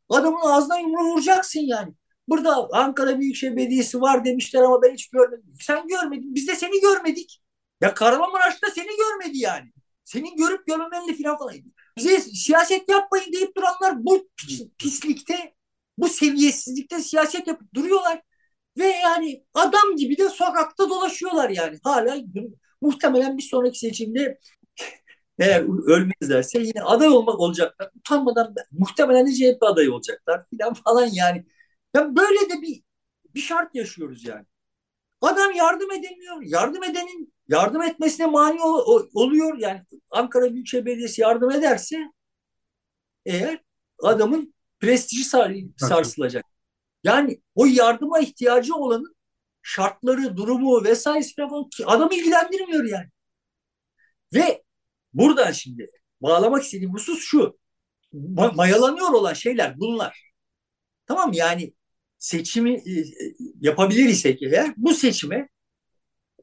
[0.09, 1.95] adamın ağzına yumruğu vuracaksın yani.
[2.29, 5.55] Burada Ankara Büyükşehir Belediyesi var demişler ama ben hiç görmedim.
[5.61, 6.35] Sen görmedin.
[6.35, 7.43] Biz de seni görmedik.
[7.81, 9.73] Ya Kahramanmaraş'ta seni görmedi yani.
[10.05, 11.55] Senin görüp görmemenle filan falan.
[11.97, 14.29] Bize siyaset yapmayın deyip duranlar bu
[14.79, 15.55] pislikte
[15.99, 18.23] bu seviyesizlikte siyaset yapıp duruyorlar.
[18.79, 21.79] Ve yani adam gibi de sokakta dolaşıyorlar yani.
[21.83, 22.17] Hala
[22.83, 24.39] muhtemelen bir sonraki seçimde
[25.39, 27.91] Eğer ölmezlerse yine aday olmak olacaklar.
[27.99, 31.47] Utanmadan muhtemelen de CHP adayı olacaklar filan falan yani.
[31.95, 32.83] Ya böyle de bir
[33.35, 34.47] bir şart yaşıyoruz yani.
[35.21, 36.43] Adam yardım edemiyor.
[36.43, 38.61] Yardım edenin yardım etmesine mani
[39.15, 39.59] oluyor.
[39.59, 41.97] Yani Ankara Büyükşehir Belediyesi yardım ederse
[43.27, 43.61] eğer
[44.03, 46.45] adamın prestiji sar sarsılacak.
[47.05, 49.17] Yani o yardıma ihtiyacı olanın
[49.63, 53.09] şartları, durumu vesaire falan adamı ilgilendirmiyor yani.
[54.35, 54.63] Ve
[55.17, 55.91] buradan şimdi
[56.21, 57.59] bağlamak istediğim husus şu.
[58.55, 60.31] Mayalanıyor olan şeyler bunlar.
[61.07, 61.33] Tamam?
[61.33, 61.75] Yani
[62.19, 63.05] seçimi e, e,
[63.61, 65.49] yapabilir isek eğer bu seçime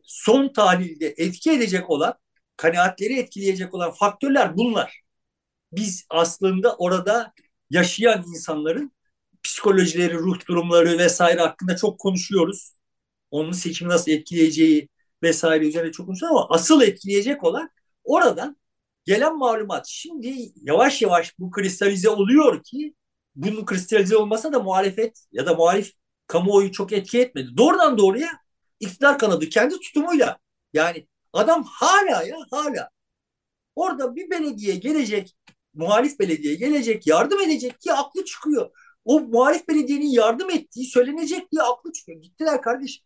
[0.03, 2.13] son tahlilde etki edecek olan,
[2.57, 5.01] kanaatleri etkileyecek olan faktörler bunlar.
[5.71, 7.34] Biz aslında orada
[7.69, 8.91] yaşayan insanların
[9.43, 12.74] psikolojileri, ruh durumları vesaire hakkında çok konuşuyoruz.
[13.32, 14.89] Onun seçimi nasıl etkileyeceği
[15.24, 17.69] vesaire üzerine çok konuşuyoruz ama asıl etkileyecek olan
[18.03, 18.57] oradan
[19.06, 19.88] gelen malumat.
[19.88, 22.93] Şimdi yavaş yavaş bu kristalize oluyor ki
[23.36, 25.91] bunun kristalize olmasa da muhalefet ya da muhalif
[26.28, 27.58] kamuoyu çok etki etmedi.
[27.58, 28.30] Doğrudan doğruya
[28.80, 30.38] iktidar kanadı kendi tutumuyla
[30.74, 32.89] yani adam hala ya hala
[33.76, 35.36] orada bir belediye gelecek
[35.74, 38.70] muhalif belediye gelecek yardım edecek ki aklı çıkıyor.
[39.06, 42.22] O muhalif belediyenin yardım ettiği söylenecek diye aklı çıkıyor.
[42.22, 43.06] Gittiler kardeşim.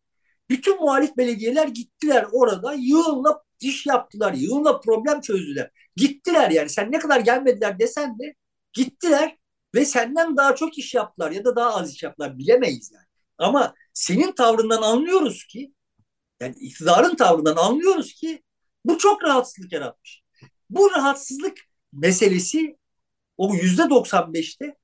[0.50, 4.34] Bütün muhalif belediyeler gittiler orada yığınla iş yaptılar.
[4.34, 5.72] Yığınla problem çözdüler.
[5.98, 8.36] Gittiler yani sen ne kadar gelmediler desen de
[8.74, 9.38] gittiler
[9.76, 13.06] ve senden daha çok iş yaptılar ya da daha az iş yaptılar bilemeyiz yani.
[13.38, 15.74] Ama senin tavrından anlıyoruz ki
[16.39, 18.43] yani iktidarın tavrından anlıyoruz ki
[18.86, 20.22] bu çok rahatsızlık yaratmış.
[20.70, 21.58] Bu rahatsızlık
[21.93, 22.78] meselesi
[23.38, 24.76] o yüzde 95'te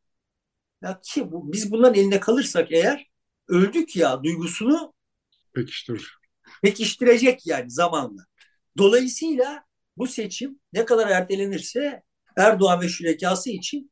[0.81, 3.07] ya ki bu, biz bundan eline kalırsak eğer
[3.47, 4.93] öldük ya duygusunu
[5.53, 6.17] pekiştirir.
[6.61, 8.21] Pekiştirecek yani zamanla.
[8.77, 9.65] Dolayısıyla
[9.97, 12.03] bu seçim ne kadar ertelenirse
[12.37, 13.91] Erdoğan ve şürekası için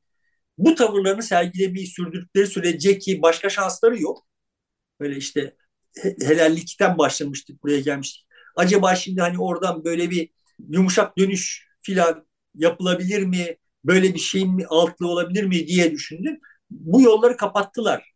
[0.57, 4.27] bu tavırlarını sergilemeyi sürdürdükleri sürece ki başka şansları yok.
[4.99, 5.55] Böyle işte
[6.21, 8.27] helallikten başlamıştık buraya gelmiştik.
[8.55, 10.29] Acaba şimdi hani oradan böyle bir
[10.69, 13.57] yumuşak dönüş filan yapılabilir mi?
[13.85, 16.39] Böyle bir şeyin mi altlı olabilir mi diye düşündüm.
[16.69, 18.13] Bu yolları kapattılar.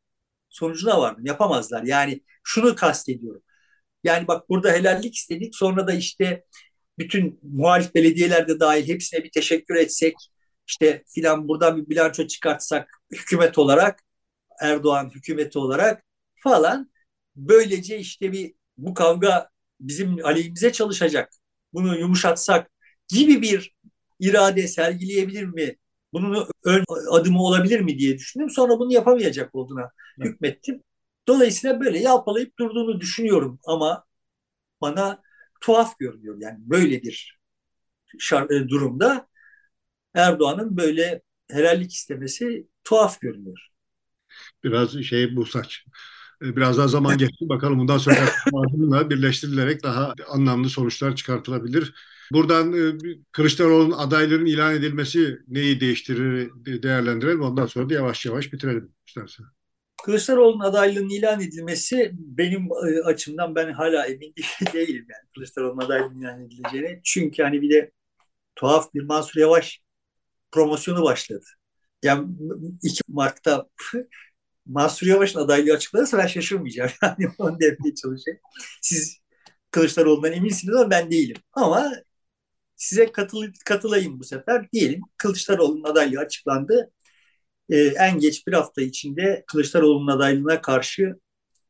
[0.50, 1.26] Sonucuna vardım.
[1.26, 1.84] Yapamazlar.
[1.84, 3.42] Yani şunu kastediyorum.
[4.04, 5.56] Yani bak burada helallik istedik.
[5.56, 6.46] Sonra da işte
[6.98, 10.16] bütün muhalif belediyeler de dahil hepsine bir teşekkür etsek
[10.68, 14.00] işte filan buradan bir bilanço çıkartsak hükümet olarak
[14.62, 16.04] Erdoğan hükümeti olarak
[16.44, 16.92] falan
[17.36, 21.34] böylece işte bir bu kavga bizim aleyhimize çalışacak.
[21.74, 22.72] Bunu yumuşatsak
[23.08, 23.76] gibi bir
[24.20, 25.76] irade sergileyebilir mi?
[26.14, 28.50] Bunun ön adımı olabilir mi diye düşündüm.
[28.50, 30.28] Sonra bunu yapamayacak olduğuna evet.
[30.30, 30.84] hükmettim.
[31.28, 34.06] Dolayısıyla böyle yalpalayıp durduğunu düşünüyorum ama
[34.82, 35.22] bana
[35.66, 36.36] tuhaf görünüyor.
[36.40, 37.40] Yani böyle bir
[38.50, 39.28] e, durumda
[40.14, 43.68] Erdoğan'ın böyle helallik istemesi tuhaf görünüyor.
[44.64, 45.86] Biraz şey bu saç.
[46.42, 47.36] E, biraz daha zaman geçti.
[47.50, 51.94] Bakalım bundan sonra birleştirilerek daha anlamlı sonuçlar çıkartılabilir.
[52.32, 52.98] Buradan e,
[53.32, 56.52] Kılıçdaroğlu'nun adayların ilan edilmesi neyi değiştirir
[56.84, 57.42] değerlendirelim.
[57.42, 59.46] Ondan sonra da yavaş yavaş bitirelim istersen.
[60.04, 64.34] Kılıçdaroğlu'nun adaylığının ilan edilmesi benim e, açımdan ben hala emin
[64.74, 67.02] değilim yani Kılıçdaroğlu'nun adaylığının ilan edileceğine.
[67.04, 67.92] Çünkü hani bir de
[68.56, 69.82] tuhaf bir Mansur Yavaş
[70.52, 71.46] promosyonu başladı.
[72.04, 72.28] Yani
[72.84, 73.68] 2 Mart'ta
[74.66, 76.92] Mansur Yavaş'ın adaylığı açıklanırsa ben şaşırmayacağım.
[77.04, 78.40] Yani onu demeye çalışayım.
[78.82, 79.18] Siz
[79.72, 81.38] Kılıçdaroğlu'ndan eminsiniz ama ben değilim.
[81.54, 81.94] Ama
[82.76, 84.72] size katıl, katılayım bu sefer.
[84.74, 86.92] Diyelim Kılıçdaroğlu'nun adaylığı açıklandı.
[87.70, 91.16] Ee, en geç bir hafta içinde Kılıçdaroğlu'nun adaylığına karşı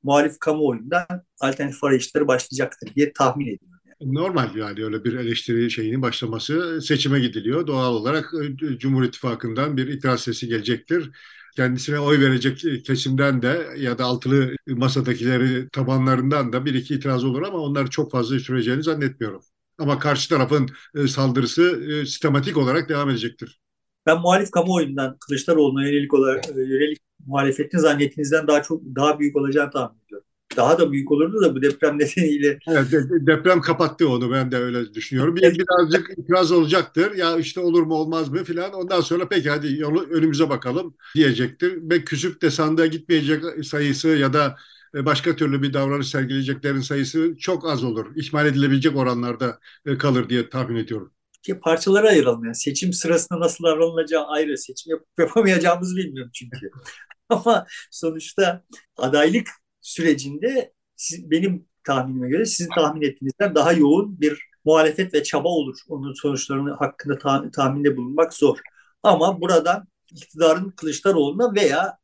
[0.03, 1.05] muhalif kamuoyundan
[1.41, 3.79] alternatif arayışları başlayacaktır diye tahmin ediyorum.
[3.85, 4.13] Yani.
[4.15, 7.67] Normal yani öyle bir eleştiri şeyinin başlaması seçime gidiliyor.
[7.67, 11.11] Doğal olarak e, Cumhur İttifakı'ndan bir itiraz sesi gelecektir
[11.55, 17.41] kendisine oy verecek kesimden de ya da altılı masadakileri tabanlarından da bir iki itiraz olur
[17.41, 19.41] ama onlar çok fazla süreceğini zannetmiyorum.
[19.79, 23.59] Ama karşı tarafın e, saldırısı e, sistematik olarak devam edecektir.
[24.05, 29.71] Ben muhalif kamuoyundan Kılıçdaroğlu'na yönelik olarak e, yönelik muhalefetin zannettiğinizden daha çok daha büyük olacağını
[29.71, 30.27] tahmin ediyorum.
[30.57, 32.59] Daha da büyük olurdu da bu deprem nedeniyle.
[32.67, 35.35] Evet, deprem kapattı onu ben de öyle düşünüyorum.
[35.35, 37.15] Bir, birazcık itiraz olacaktır.
[37.15, 38.73] Ya işte olur mu olmaz mı filan.
[38.73, 41.89] Ondan sonra peki hadi yolu önümüze bakalım diyecektir.
[41.89, 44.55] Ve küsüp de sandığa gitmeyecek sayısı ya da
[44.95, 48.05] e, başka türlü bir davranış sergileyeceklerin sayısı çok az olur.
[48.15, 51.11] İhmal edilebilecek oranlarda e, kalır diye tahmin ediyorum.
[51.45, 52.43] Ki parçalara ayıralım.
[52.45, 54.57] Yani seçim sırasında nasıl davranılacağı ayrı.
[54.57, 56.71] Seçim yapıp yapamayacağımızı bilmiyorum çünkü.
[57.29, 58.63] Ama sonuçta
[58.97, 59.47] adaylık
[59.81, 65.77] sürecinde siz, benim tahminime göre sizin tahmin ettiğinizden daha yoğun bir muhalefet ve çaba olur.
[65.89, 68.57] Onun sonuçlarını hakkında ta- tahminde bulunmak zor.
[69.03, 71.97] Ama buradan iktidarın Kılıçdaroğlu'na veya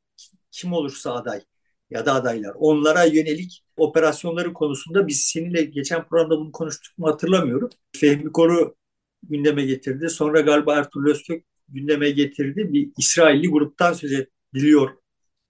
[0.52, 1.42] kim olursa aday
[1.90, 7.70] ya da adaylar onlara yönelik operasyonları konusunda biz seninle geçen programda bunu konuştuk mu hatırlamıyorum.
[7.98, 8.76] Fehmi Koru
[9.24, 10.10] gündeme getirdi.
[10.10, 12.74] Sonra galiba Ertuğrul Özkök gündeme getirdi.
[12.74, 14.90] Bir İsrailli gruptan söz ediliyor.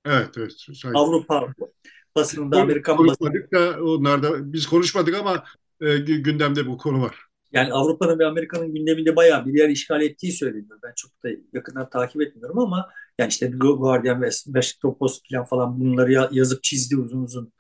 [0.06, 0.52] Evet, evet.
[0.74, 0.96] Sayın.
[0.96, 1.54] Avrupa
[2.16, 5.44] basınında, Amerikan konuşmadık da onlar da biz konuşmadık ama
[5.82, 7.16] e, gündemde bu konu var.
[7.52, 10.80] Yani Avrupa'nın ve Amerika'nın gündeminde bayağı bir yer işgal ettiği söyleniyor.
[10.84, 15.80] Ben çok da yakından takip etmiyorum ama yani işte Guardian ve Washington Post falan falan
[15.80, 17.54] bunları yazıp çizdi uzun uzun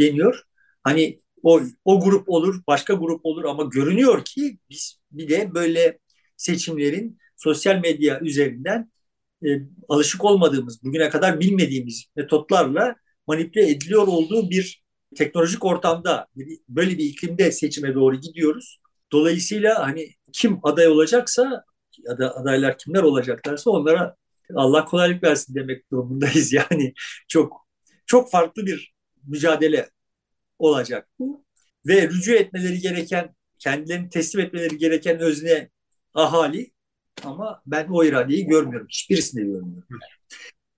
[0.00, 0.42] deniyor.
[0.82, 5.98] Hani o, o grup olur, başka grup olur ama görünüyor ki biz bir de böyle
[6.36, 8.92] seçimlerin sosyal medya üzerinden
[9.46, 9.48] e,
[9.88, 14.82] alışık olmadığımız, bugüne kadar bilmediğimiz metotlarla manipüle ediliyor olduğu bir
[15.16, 16.26] teknolojik ortamda
[16.68, 18.78] böyle bir iklimde seçime doğru gidiyoruz.
[19.12, 21.64] Dolayısıyla hani kim aday olacaksa
[22.08, 24.16] ya da adaylar kimler olacaklarsa onlara
[24.54, 26.52] Allah kolaylık versin demek durumundayız.
[26.70, 26.94] Yani
[27.28, 27.68] çok
[28.06, 28.94] çok farklı bir
[29.26, 29.90] mücadele
[30.58, 31.44] olacak bu.
[31.86, 35.70] Ve rücu etmeleri gereken, kendilerini teslim etmeleri gereken özne
[36.14, 36.72] ahali
[37.24, 38.86] ama ben o iradeyi görmüyorum.
[38.90, 39.84] Hiçbirisini görmüyorum.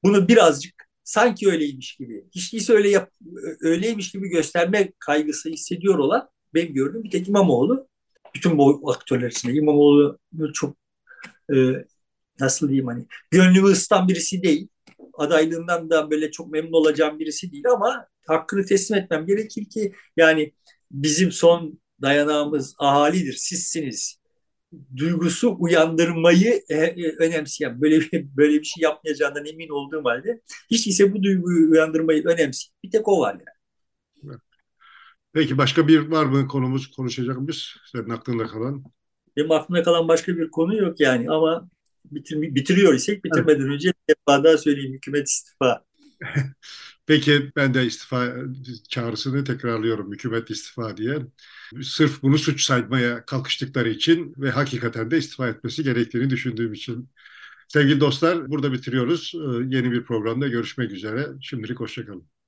[0.05, 3.11] Bunu birazcık sanki öyleymiş gibi, hiç değilse öyle yap,
[3.61, 7.89] öyleymiş gibi gösterme kaygısı hissediyor olan benim gördüğüm bir tek İmamoğlu.
[8.35, 10.18] Bütün bu aktörler içinde İmamoğlu
[10.55, 10.76] çok
[11.55, 11.57] e,
[12.41, 14.68] nasıl diyeyim hani gönlümü ısıtan birisi değil.
[15.21, 20.55] Adaylığından da böyle çok memnun olacağım birisi değil ama hakkını teslim etmem gerekir ki yani
[20.91, 24.21] bizim son dayanağımız ahalidir, sizsiniz
[24.97, 30.41] duygusu uyandırmayı e, e, önemseyen, böyle bir, böyle bir şey yapmayacağından emin olduğum halde
[30.71, 34.39] hiç ise bu duyguyu uyandırmayı önemseyen bir tek o var yani.
[35.33, 38.85] Peki başka bir var mı konumuz konuşacağımız senin aklında kalan?
[39.37, 41.71] Benim aklımda kalan başka bir konu yok yani ama
[42.05, 43.71] bitir, bitiriyor isek bitirmeden evet.
[43.71, 45.85] önce bir defa daha söyleyeyim hükümet istifa.
[47.07, 48.35] Peki ben de istifa
[48.89, 51.19] çağrısını tekrarlıyorum hükümet istifa diye.
[51.83, 57.11] Sırf bunu suç saymaya kalkıştıkları için ve hakikaten de istifa etmesi gerektiğini düşündüğüm için.
[57.69, 59.33] Sevgili dostlar burada bitiriyoruz.
[59.69, 61.27] Yeni bir programda görüşmek üzere.
[61.41, 62.39] Şimdilik hoşçakalın.